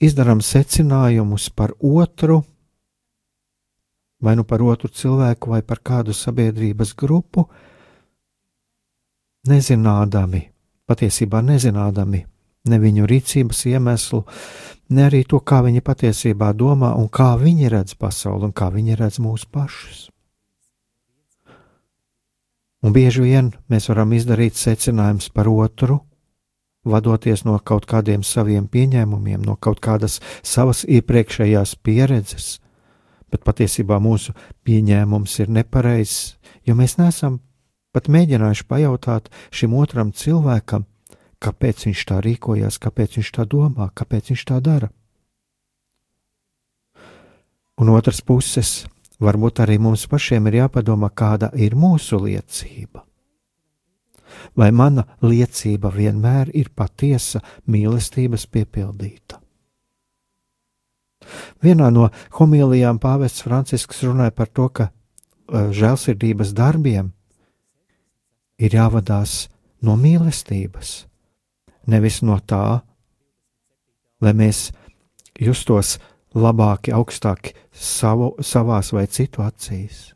izdarām 0.00 0.40
secinājumus 0.44 1.50
par 1.54 1.74
otru, 1.80 2.42
vai 4.24 4.34
nu 4.36 4.44
par 4.48 4.62
otru 4.64 4.88
cilvēku, 4.88 5.52
vai 5.52 5.62
par 5.62 5.82
kādu 5.84 6.16
sabiedrības 6.16 6.94
grupu, 6.96 7.48
nezinādami, 9.48 10.42
patiesībā 10.88 11.42
nezinādami 11.44 12.24
ne 12.70 12.78
viņu 12.80 13.06
rīcības 13.08 13.66
iemeslu, 13.72 14.22
ne 14.94 15.06
arī 15.08 15.24
to, 15.28 15.40
kā 15.40 15.60
viņi 15.64 15.84
patiesībā 15.84 16.52
domā 16.56 16.94
un 16.96 17.08
kā 17.08 17.34
viņi 17.40 17.70
redz 17.72 17.96
pasauli 18.00 18.48
un 18.48 18.56
kā 18.56 18.70
viņi 18.72 18.96
redz 19.00 19.20
mūs 19.20 19.44
pašus. 19.50 20.08
Un 22.84 22.92
bieži 22.92 23.22
vien 23.24 23.52
mēs 23.72 23.88
varam 23.88 24.12
izdarīt 24.12 24.58
secinājumus 24.60 25.30
par 25.32 25.48
otru, 25.48 26.02
vadoties 26.84 27.46
no 27.48 27.56
kaut 27.64 27.86
kādiem 27.88 28.22
saviem 28.22 28.66
pieņēmumiem, 28.68 29.40
no 29.40 29.56
kaut 29.56 29.80
kādas 29.80 30.18
savas 30.44 30.84
iepriekšējās 30.84 31.78
pieredzes, 31.80 32.58
bet 33.32 33.44
patiesībā 33.44 33.96
mūsu 34.04 34.36
pieņēmums 34.68 35.38
ir 35.40 35.54
nepareizs, 35.56 36.36
jo 36.68 36.76
mēs 36.76 36.98
neesam 37.00 37.40
pat 37.94 38.10
mēģinājuši 38.10 38.66
pajautāt 38.68 39.30
šim 39.54 39.76
otram 39.78 40.10
cilvēkam, 40.12 40.84
kāpēc 41.38 41.86
viņš 41.88 42.04
tā 42.10 42.20
rīkojas, 42.24 42.80
kāpēc 42.82 43.18
viņš 43.20 43.32
tā 43.38 43.46
domā, 43.48 43.88
kāpēc 43.94 44.34
viņš 44.34 44.44
tā 44.50 44.60
dara. 44.64 44.90
Un 47.80 47.90
otrs 47.90 48.20
puses, 48.22 48.84
varbūt 49.22 49.64
arī 49.64 49.80
mums 49.82 50.06
pašiem 50.10 50.46
ir 50.50 50.60
jāpadomā, 50.64 51.10
kāda 51.10 51.50
ir 51.58 51.74
mūsu 51.78 52.20
liecība 52.22 53.02
vai 54.56 54.70
mana 54.72 55.04
liecība 55.22 55.90
vienmēr 55.94 56.50
ir 56.54 56.70
patiesa 56.74 57.42
mīlestības 57.70 58.46
piepildīta. 58.50 59.40
Vienā 61.64 61.88
no 61.92 62.10
homilijām 62.38 63.00
pāvests 63.00 63.44
Francisks 63.46 64.02
runāja 64.04 64.34
par 64.36 64.50
to, 64.52 64.68
ka 64.68 64.90
uh, 64.90 65.70
žēlsirdības 65.72 66.52
darbiem 66.56 67.12
ir 68.58 68.74
jāvadās 68.76 69.48
no 69.84 69.96
mīlestības, 70.00 71.04
nevis 71.90 72.22
no 72.22 72.38
tā, 72.40 72.80
lai 74.22 74.32
mēs 74.32 74.70
justos 75.40 75.98
labāki, 76.34 76.94
augstāki 76.94 77.54
savu, 77.72 78.34
savās 78.42 78.92
vai 78.94 79.06
citu 79.06 79.44
acīs. 79.44 80.10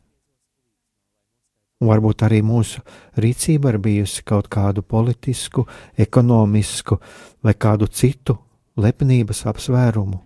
Un 1.79 1.87
varbūt 1.87 2.25
arī 2.27 2.41
mūsu 2.43 2.81
rīcība 3.15 3.71
ir 3.71 3.79
bijusi 3.79 4.23
kaut 4.27 4.49
kādu 4.51 4.83
politisku, 4.83 5.63
ekonomisku 5.95 6.97
vai 7.43 7.53
kādu 7.55 7.87
citu 7.87 8.35
lepnības 8.79 9.45
apsvērumu 9.47 10.19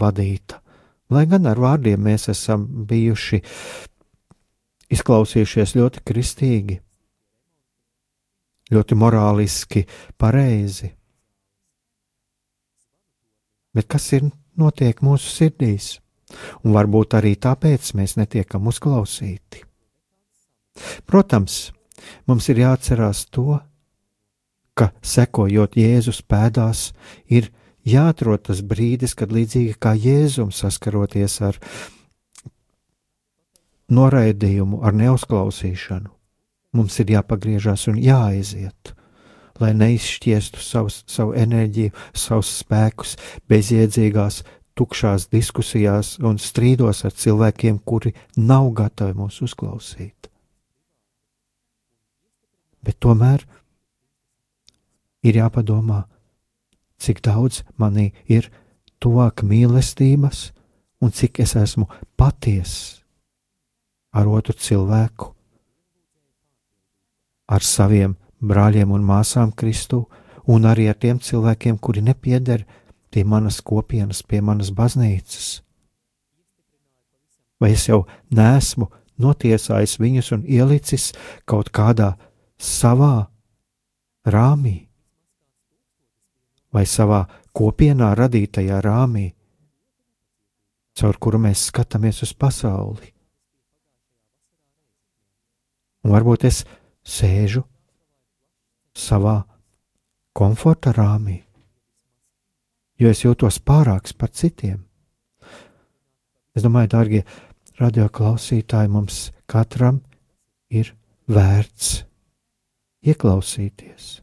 vadīta. 0.00 0.60
Lai 1.10 1.24
gan 1.26 1.48
ar 1.48 1.58
vārdiem 1.58 2.04
mēs 2.04 2.28
esam 2.30 2.66
bijuši 2.86 3.40
izklausījušies 4.92 5.74
ļoti 5.78 6.04
kristīgi, 6.06 6.76
ļoti 8.70 8.98
morāliski, 8.98 9.84
pareizi. 10.18 10.92
Bet 13.74 13.86
kas 13.90 14.08
ir 14.16 14.30
notiek 14.58 15.02
mūsu 15.04 15.30
sirdīs? 15.30 15.98
Un 16.62 16.74
varbūt 16.76 17.16
arī 17.18 17.34
tāpēc 17.42 17.92
mēs 17.98 18.16
netiekam 18.18 18.68
uzklausīti. 18.70 19.64
Protams, 21.06 21.70
mums 22.30 22.46
ir 22.52 22.62
jāatcerās 22.62 23.24
to, 23.34 23.58
ka 24.78 24.90
sekojot 25.02 25.74
Jēzus 25.76 26.22
pēdās, 26.22 26.90
ir 27.28 27.50
jāatrod 27.84 28.46
tas 28.48 28.62
brīdis, 28.62 29.16
kad 29.18 29.32
līdzīgi 29.34 29.74
kā 29.82 29.96
Jēzum 29.98 30.54
saskaroties 30.54 31.40
ar 31.44 31.58
noraidījumu, 33.90 34.80
ar 34.86 34.94
neuzklausīšanu, 34.96 36.12
mums 36.76 36.98
ir 37.02 37.12
jāpagriežas 37.16 37.88
un 37.90 37.98
jāaiziet, 38.00 38.94
lai 39.60 39.72
neizšķiestu 39.76 40.62
savus, 40.62 41.02
savu 41.10 41.34
enerģiju, 41.36 41.92
savus 42.16 42.52
spēkus 42.62 43.16
bezjēdzīgās, 43.50 44.42
tukšās 44.78 45.28
diskusijās 45.32 46.14
un 46.24 46.38
strīdos 46.40 47.04
ar 47.04 47.12
cilvēkiem, 47.12 47.82
kuri 47.84 48.14
nav 48.36 48.70
gatavi 48.78 49.16
mūs 49.18 49.42
uzklausīt. 49.44 50.30
Bet 52.80 52.96
tomēr 53.02 53.44
ir 55.26 55.36
jāpadomā, 55.36 56.06
cik 57.00 57.20
daudz 57.24 57.60
manī 57.80 58.10
ir 58.28 58.48
tuvāk 59.00 59.44
mīlestības 59.44 60.46
un 61.00 61.12
cik 61.12 61.42
es 61.44 61.56
esmu 61.56 61.88
patiess 62.16 63.02
ar 64.16 64.28
otru 64.28 64.56
cilvēku, 64.56 65.34
ar 67.50 67.66
saviem 67.66 68.14
brāļiem 68.40 68.92
un 68.94 69.04
māsām 69.04 69.52
Kristu, 69.52 70.04
un 70.46 70.66
arī 70.66 70.88
ar 70.90 70.98
tiem 70.98 71.18
cilvēkiem, 71.20 71.78
kuri 71.78 72.02
nepieder 72.06 72.64
pie 73.10 73.24
manas 73.26 73.60
kopienas, 73.60 74.22
pie 74.22 74.40
manas 74.40 74.70
baznīcas. 74.74 75.60
Vai 77.60 77.74
es 77.74 77.84
jau 77.88 78.06
nesmu 78.32 78.88
notiesājis 79.20 79.98
viņus 80.00 80.32
un 80.36 80.46
ielicis 80.48 81.10
kaut 81.44 81.68
kādā 81.74 82.14
savā 82.56 83.28
rāmī, 84.24 84.86
vai 86.72 86.86
savā 86.86 87.26
kopienā 87.56 88.14
radītajā 88.16 88.80
rāmī, 88.84 89.30
caur 90.96 91.18
kuru 91.20 91.40
mēs 91.42 91.68
skatāmies 91.70 92.22
uz 92.24 92.32
pasauli. 92.32 93.10
Un 96.00 96.14
varbūt 96.14 96.46
es 96.48 96.62
sēžu 97.06 97.64
savā 98.96 99.40
komforta 100.36 100.92
rāmī, 100.96 101.40
jo 103.00 103.10
es 103.10 103.24
jūtos 103.24 103.60
pārāks 103.64 104.16
par 104.16 104.32
citiem. 104.34 104.82
Es 106.54 106.64
domāju, 106.66 106.92
dārgie 106.94 107.22
radioklausītāji, 107.80 108.90
mums 108.90 109.30
katram 109.50 110.00
ir 110.70 110.92
vērts 111.30 112.02
ieklausīties. 113.06 114.20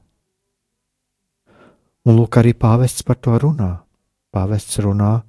Un 2.07 2.15
lūk, 2.15 2.37
arī 2.39 2.53
pāvests 2.55 3.03
par 3.03 3.19
to 3.19 3.35
runā. 3.41 3.71
Pāvests 4.31 4.77
runā, 4.83 5.23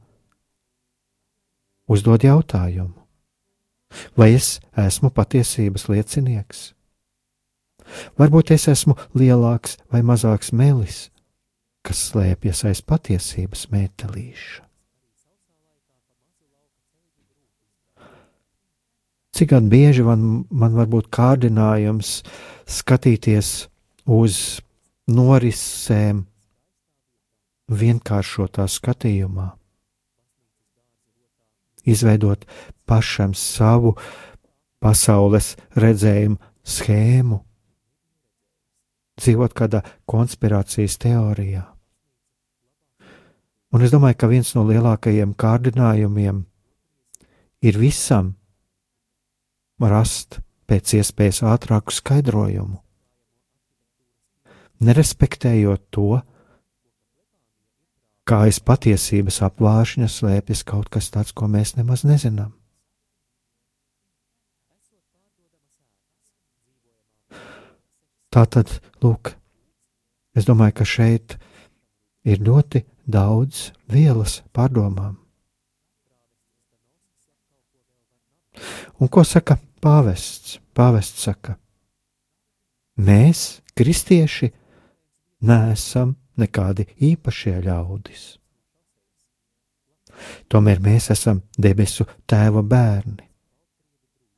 uzdod 1.88 2.26
jautājumu, 2.26 2.98
vai 4.18 4.34
es 4.34 4.58
esmu 4.76 5.10
patiesības 5.14 5.86
liecinieks? 5.88 6.77
Varbūt 8.18 8.52
es 8.56 8.68
esmu 8.70 8.96
lielāks 9.16 9.76
vai 9.92 10.02
mazāks 10.06 10.52
melis, 10.52 11.08
kas 11.82 12.08
slēpjas 12.10 12.64
aiz 12.68 12.82
patiesības 12.84 13.68
metālīša. 13.72 14.64
Cik 19.38 19.52
gan 19.52 19.68
bieži 19.70 20.02
man, 20.02 20.22
man 20.50 20.74
var 20.74 20.88
būt 20.90 21.12
kārdinājums 21.14 22.24
skatīties 22.66 23.68
uz 24.10 24.38
norisēm 25.06 26.24
vienkāršotā 27.68 28.66
skatījumā, 28.66 29.52
izveidot 31.86 32.48
pašam 32.88 33.36
savu 33.36 33.94
pasaules 34.82 35.54
redzējumu 35.76 36.40
schēmu, 36.66 37.38
dzīvot 39.18 39.54
kādā 39.56 39.82
konspirācijas 40.08 40.98
teorijā. 41.02 41.64
Un 43.74 43.84
es 43.84 43.92
domāju, 43.92 44.16
ka 44.16 44.30
viens 44.30 44.54
no 44.56 44.64
lielākajiem 44.64 45.34
kārdinājumiem 45.36 46.44
ir 47.68 47.78
visam 47.80 48.32
rast 49.78 50.40
pēc 50.68 50.94
iespējas 50.98 51.42
ātrāku 51.48 51.92
skaidrojumu, 51.94 52.80
nerespektējot 54.84 55.84
to, 55.94 56.20
kā 58.28 58.42
aiz 58.48 58.60
patiesības 58.60 59.40
apvāršņa 59.46 60.08
slēpjas 60.12 60.64
kaut 60.68 60.90
kas 60.92 61.08
tāds, 61.12 61.32
ko 61.32 61.48
mēs 61.48 61.76
nemaz 61.78 62.04
nezinām. 62.08 62.52
Tā 68.28 68.44
tad, 68.44 68.70
lūk, 69.00 69.32
es 70.36 70.44
domāju, 70.48 70.76
ka 70.80 70.84
šeit 70.84 71.38
ir 72.28 72.42
ļoti 72.44 72.84
daudz 73.08 73.70
vielas 73.88 74.42
pārdomām. 74.52 75.16
Un 78.98 79.08
ko 79.08 79.24
saka 79.24 79.56
pāvests? 79.80 80.58
Pāvests 80.78 81.24
saka, 81.26 81.56
mēs, 83.02 83.62
kristieši, 83.74 84.52
neesam 85.42 86.12
nekādi 86.38 86.86
īpašie 87.02 87.56
ļaudis. 87.64 88.26
Tomēr 90.50 90.78
mēs 90.82 91.10
esam 91.14 91.42
debesu 91.58 92.06
tēva 92.30 92.62
bērni. 92.62 93.26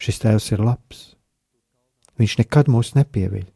Šis 0.01 0.21
tēvs 0.23 0.51
ir 0.55 0.65
labs. 0.65 1.03
Viņš 2.21 2.39
nekad 2.41 2.69
mūs 2.73 2.95
nepieviļ. 2.97 3.49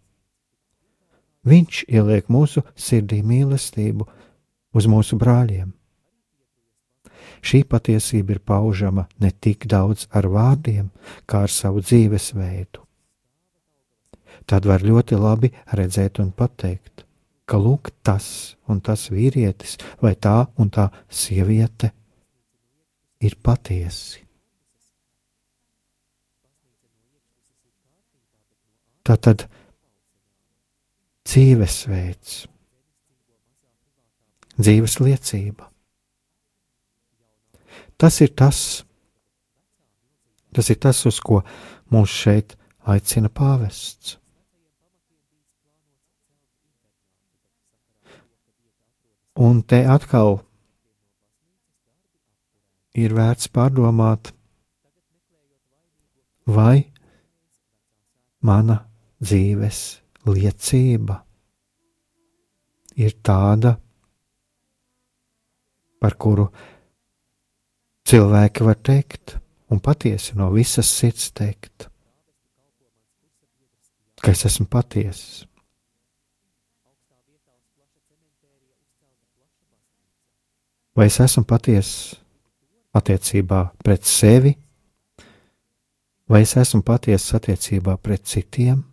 Viņš 1.44 1.84
ieliek 1.92 2.28
mūsu 2.32 2.62
sirdī 2.74 3.20
mīlestību 3.24 4.06
uz 4.74 4.86
mūsu 4.88 5.18
brāļiem. 5.20 5.72
Šī 7.44 7.60
patiesība 7.68 8.36
ir 8.36 8.40
paužama 8.40 9.04
ne 9.20 9.28
tik 9.30 9.66
daudz 9.68 10.06
ar 10.16 10.28
vārdiem, 10.32 10.88
kā 11.28 11.44
ar 11.44 11.52
savu 11.52 11.82
dzīvesveidu. 11.84 12.80
Tad 14.48 14.66
var 14.68 14.84
ļoti 14.84 15.18
labi 15.20 15.52
redzēt 15.72 16.20
un 16.24 16.32
pateikt, 16.32 17.04
ka 17.44 17.60
lūk, 17.60 17.92
tas 18.02 18.56
un 18.68 18.80
tas 18.80 19.08
vīrietis 19.12 19.76
vai 20.00 20.14
tā 20.16 20.46
un 20.60 20.72
tā 20.72 20.88
sieviete 21.08 21.92
ir 23.24 23.36
patiesi. 23.44 24.24
Tā 29.04 29.16
tad 29.20 29.44
dzīvesveids, 31.24 32.44
dzīves 34.58 34.98
liecība. 35.00 35.70
Tas 37.96 38.20
ir 38.20 38.34
tas, 38.36 38.58
tas 40.54 40.68
ir 40.70 40.78
tas, 40.82 41.00
uz 41.08 41.20
ko 41.24 41.40
mūs 41.94 42.12
šeit 42.12 42.56
aicina 42.90 43.30
pāvests. 43.32 44.18
Un 49.34 49.64
te 49.66 49.80
atkal 49.90 50.38
ir 52.94 53.16
vērts 53.16 53.50
pārdomāt, 53.50 54.30
vai 56.46 56.92
mana 58.44 58.84
dzīves 59.24 60.03
liecība 60.28 61.18
ir 62.96 63.16
tāda, 63.24 63.74
par 66.00 66.16
kuru 66.20 66.46
cilvēki 68.08 68.66
var 68.66 68.78
teikt, 68.84 69.36
un 69.72 69.80
patiesi 69.80 70.36
no 70.38 70.50
visas 70.52 70.88
sirds 70.88 71.32
teikt, 71.36 71.88
ka 74.20 74.32
es 74.32 74.44
esmu 74.48 74.68
patiess. 74.70 75.44
Vai 80.94 81.08
es 81.10 81.18
esmu 81.18 81.42
patiess 81.48 82.14
attiecībā 82.94 83.64
pret 83.82 84.04
sevi, 84.06 84.54
vai 86.30 86.44
es 86.44 86.54
esmu 86.60 86.84
patiess 86.86 87.34
attiecībā 87.34 87.96
pret 87.98 88.22
citiem? 88.30 88.84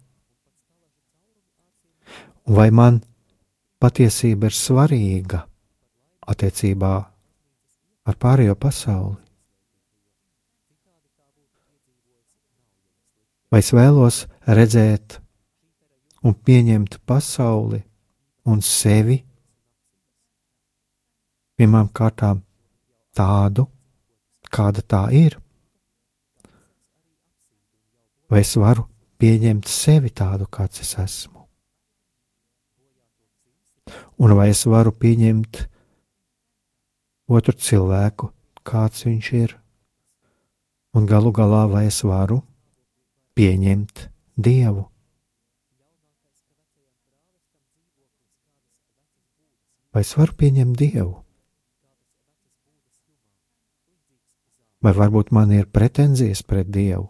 Vai 2.50 2.72
man 2.74 3.02
patiesība 3.82 4.50
ir 4.50 4.56
svarīga 4.58 5.44
attiecībā 6.32 6.94
ar 8.06 8.16
pārējo 8.18 8.56
pasauli? 8.58 9.18
Vai 13.52 13.60
es 13.60 13.72
vēlos 13.76 14.24
redzēt 14.48 15.20
un 16.24 16.34
pieņemt 16.34 17.02
pasauli 17.06 17.82
un 18.48 18.62
sevi 18.64 19.18
pirmām 21.60 21.92
kārtām 21.94 22.40
tādu, 23.14 23.68
kāda 24.50 24.82
tā 24.82 25.04
ir? 25.14 25.36
Vai 28.32 28.42
es 28.46 28.56
varu 28.56 28.88
pieņemt 29.20 29.68
sevi 29.68 30.10
tādu, 30.16 30.48
kāds 30.48 30.82
es 30.82 30.96
esmu? 30.96 31.41
Un 34.22 34.34
vai 34.38 34.52
es 34.52 34.64
varu 34.70 34.94
pieņemt 34.94 35.64
otru 37.32 37.56
cilvēku, 37.58 38.30
kāds 38.68 39.06
viņš 39.08 39.32
ir, 39.40 39.56
un 40.94 41.08
galu 41.10 41.32
galā 41.34 41.64
vai 41.72 41.88
es 41.88 42.02
varu 42.04 42.42
pieņemt 43.38 44.08
Dievu. 44.42 44.86
Vai 49.92 50.06
es 50.06 50.14
varu 50.16 50.38
pieņemt 50.40 50.78
Dievu? 50.80 51.18
Vai 54.82 54.94
varbūt 54.98 55.34
man 55.36 55.52
ir 55.54 55.68
pretenzijas 55.70 56.42
pret 56.48 56.72
Dievu? 56.74 57.10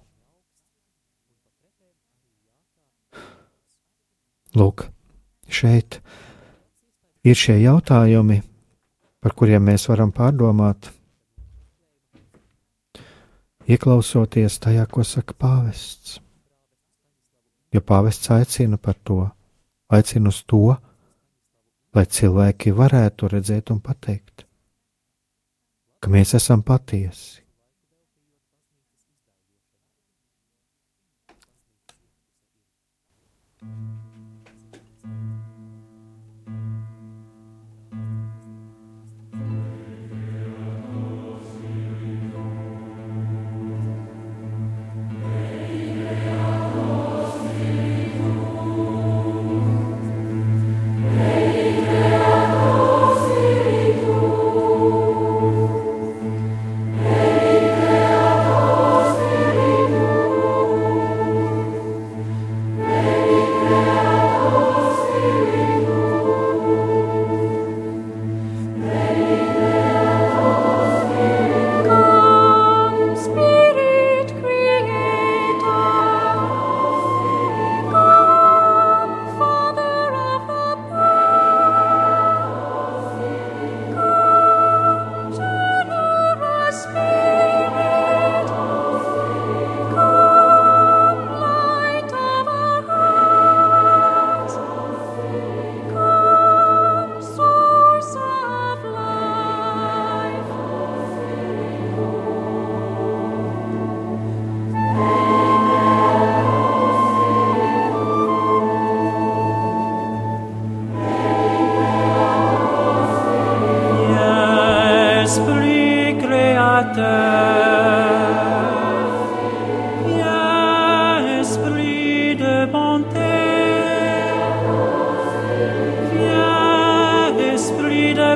Lūk, 4.51 4.89
šeit 5.47 6.01
ir 6.01 6.30
ir 7.23 7.37
šie 7.37 7.57
jautājumi, 7.61 8.41
par 9.21 9.35
kuriem 9.37 9.67
mēs 9.69 9.87
varam 9.89 10.11
pārdomāt, 10.13 10.89
ieklausoties 13.69 14.57
tajā, 14.63 14.87
ko 14.89 15.05
saka 15.05 15.37
pāvests. 15.37 16.19
Jo 17.71 17.83
pāvests 17.85 18.31
aicina 18.33 18.77
par 18.81 18.97
to, 19.07 19.23
aicina 19.93 20.31
uz 20.33 20.41
to, 20.43 20.75
lai 21.95 22.05
cilvēki 22.05 22.73
varētu 22.75 23.29
redzēt 23.31 23.71
un 23.71 23.79
pateikt, 23.83 24.45
ka 26.01 26.11
mēs 26.11 26.35
esam 26.39 26.65
patiesi. 26.65 27.39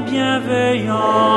bienveillant. 0.06 1.35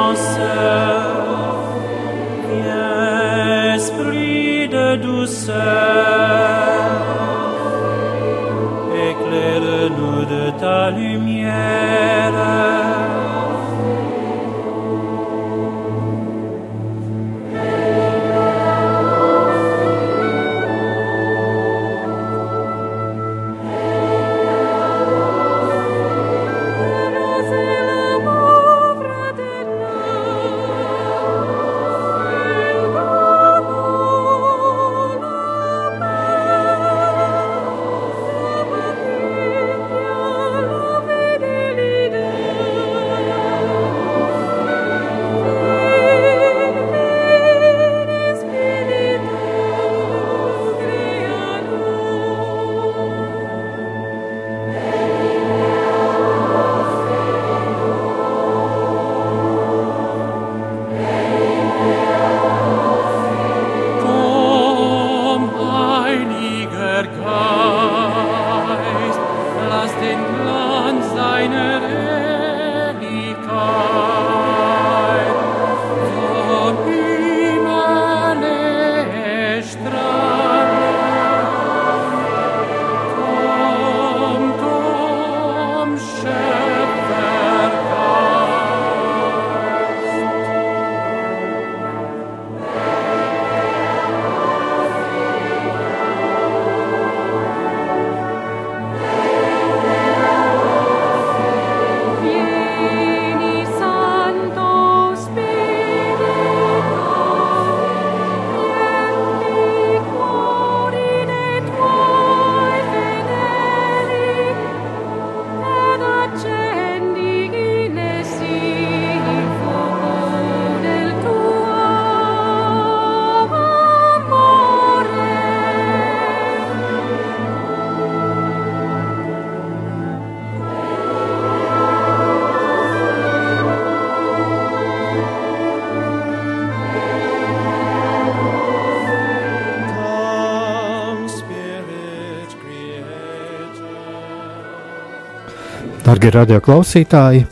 Darbie 146.29 146.43
radioklausītāji, 146.45 147.45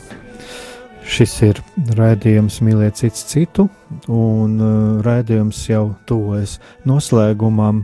šis 1.09 1.31
ir 1.47 1.59
raidījums 1.97 2.59
Mīliet 2.61 2.99
cits 2.99 3.23
citu, 3.25 3.63
un 4.05 4.51
uh, 4.61 4.99
raidījums 5.01 5.63
jau 5.65 5.95
tuvojas 6.05 6.59
noslēgumam. 6.85 7.79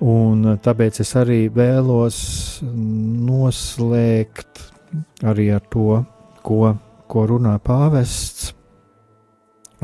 Un 0.00 0.46
uh, 0.46 0.56
tāpēc 0.56 1.02
es 1.04 1.10
arī 1.20 1.50
vēlos 1.52 2.20
noslēgt 2.64 4.62
arī 5.20 5.50
ar 5.52 5.66
to, 5.68 5.98
ko, 6.40 6.70
ko 7.12 7.24
runā 7.28 7.58
pāvests. 7.60 8.54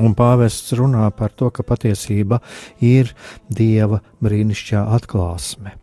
Un 0.00 0.16
pāvests 0.16 0.72
runā 0.80 1.10
par 1.18 1.36
to, 1.36 1.50
ka 1.52 1.60
patiesība 1.74 2.40
ir 2.80 3.12
dieva 3.52 4.00
brīnišķīgā 4.24 4.86
atklāsme. 4.96 5.76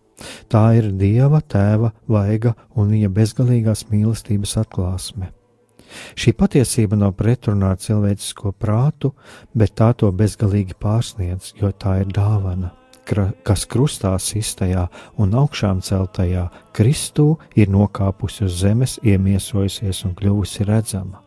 Tā 0.52 0.66
ir 0.78 0.92
dieva 0.96 1.42
tēva 1.42 1.92
vaiga 2.08 2.56
un 2.76 2.94
viņa 2.94 3.10
bezgalīgās 3.16 3.88
mīlestības 3.92 4.56
atklāsme. 4.62 5.32
Šī 6.16 6.34
patiesība 6.36 6.98
nav 7.00 7.14
pretrunā 7.20 7.74
ar 7.76 7.80
cilvēcisko 7.80 8.54
prātu, 8.60 9.14
bet 9.54 9.76
tā 9.80 9.92
to 9.94 10.10
bezgalīgi 10.12 10.76
pārsniedz, 10.82 11.54
jo 11.60 11.72
tā 11.72 12.00
ir 12.02 12.12
dāvana, 12.16 12.72
kas 13.46 13.66
krustā 13.70 14.16
sistajā 14.20 14.88
un 15.22 15.36
augšām 15.38 15.82
celtajā 15.86 16.48
Kristū 16.76 17.36
ir 17.56 17.70
nokāpusi 17.72 18.48
uz 18.48 18.58
zemes, 18.64 18.98
iemiesojusies 19.04 20.04
un 20.08 20.16
kļuvusi 20.18 20.66
redzama. 20.68 21.22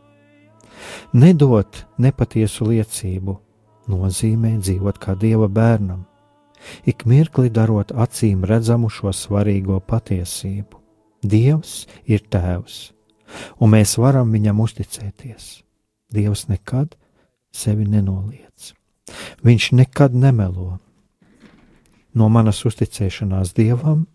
Nedot 1.13 1.83
nepatiesu 1.99 2.69
liecību 2.69 3.35
nozīmē 3.89 4.57
dzīvot 4.59 4.99
kā 5.01 5.15
dieva 5.19 5.49
bērnam, 5.51 6.05
ik 6.85 7.05
mirkli 7.05 7.49
darot 7.49 7.91
acīm 7.91 8.45
redzamu 8.47 8.89
šo 8.89 9.13
svarīgo 9.15 9.79
patiesību. 9.79 10.79
Dievs 11.23 11.87
ir 12.07 12.23
Tēvs, 12.31 12.91
un 13.59 13.73
mēs 13.75 13.97
varam 13.99 14.31
viņam 14.31 14.61
uzticēties. 14.63 15.49
Dievs 16.13 16.47
nekad 16.49 16.95
sevi 17.51 17.85
nenoliedz. 17.89 18.73
Viņš 19.43 19.71
nekad 19.75 20.15
nemelo. 20.15 20.79
No 22.15 22.29
manas 22.29 22.63
uzticēšanās 22.65 23.53
Dievam, 23.57 24.07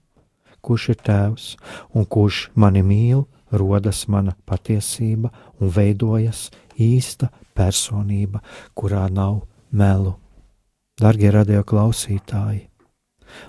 kurš 0.64 0.88
ir 0.94 1.00
Tēvs 1.04 1.54
un 1.94 2.08
kurš 2.08 2.48
mani 2.54 2.82
mīl, 2.82 3.26
rodas 3.52 4.06
mana 4.08 4.34
patiesība 4.48 5.30
un 5.60 5.70
veidojas 5.70 6.48
īsta 6.80 7.30
personība, 7.54 8.42
kurā 8.74 9.06
nav 9.12 9.44
melu. 9.70 10.16
Darbie 10.94 11.30
radio 11.34 11.64
klausītāji, 11.66 12.68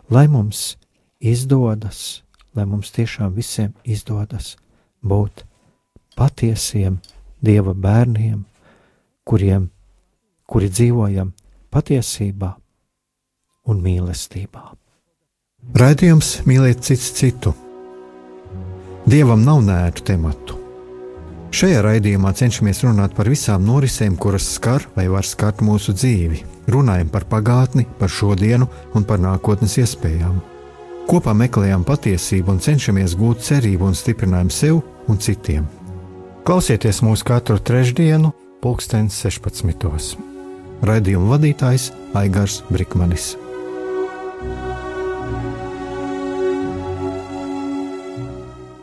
lai 0.10 0.26
mums 0.26 0.80
izdodas, 1.22 2.24
lai 2.58 2.66
mums 2.66 2.90
tiešām 2.96 3.36
visiem 3.36 3.76
izdodas 3.86 4.56
būt 5.06 5.46
patiesiem 6.18 6.98
Dieva 7.46 7.76
bērniem, 7.78 8.40
kuriem, 9.30 9.70
kuri 10.50 10.72
dzīvojam 10.74 11.36
patiesībā 11.70 12.56
un 13.70 13.86
mīlestībā. 13.86 14.66
Raidījums 15.78 16.40
mīlēt 16.50 16.82
cits 16.90 17.14
citu 17.14 17.54
Dievam 19.06 19.46
nav 19.46 19.62
nētu 19.62 20.02
tematu. 20.02 20.65
Šajā 21.56 21.86
raidījumā 21.86 22.34
cenšamies 22.36 22.82
runāt 22.84 23.14
par 23.16 23.30
visām 23.32 23.64
norisēm, 23.64 24.18
kuras 24.20 24.44
skar 24.58 24.84
vai 24.92 25.06
var 25.08 25.24
skart 25.24 25.62
mūsu 25.64 25.94
dzīvi. 25.96 26.42
Runājam 26.68 27.08
par 27.14 27.24
pagātni, 27.32 27.86
par 28.00 28.12
šodienu 28.12 28.68
un 28.92 29.06
par 29.08 29.22
nākotnes 29.24 29.78
iespējām. 29.80 30.42
Kopā 31.08 31.32
meklējam 31.38 31.86
patiesību 31.88 32.58
un 32.58 32.60
cenšamies 32.60 33.16
gūt 33.16 33.48
cerību 33.48 33.88
un 33.88 33.96
stiprinājumu 33.96 34.52
sev 34.52 34.82
un 35.08 35.22
citiem. 35.22 35.64
Klausieties 36.44 37.00
mūsu 37.06 37.30
katru 37.32 37.56
trešdienu, 37.56 38.34
pulksten 38.60 39.08
16. 39.08 40.20
Raidījuma 40.84 41.38
vadītājs 41.38 41.92
Aigars 42.20 42.66
Brikmanis. 42.68 43.38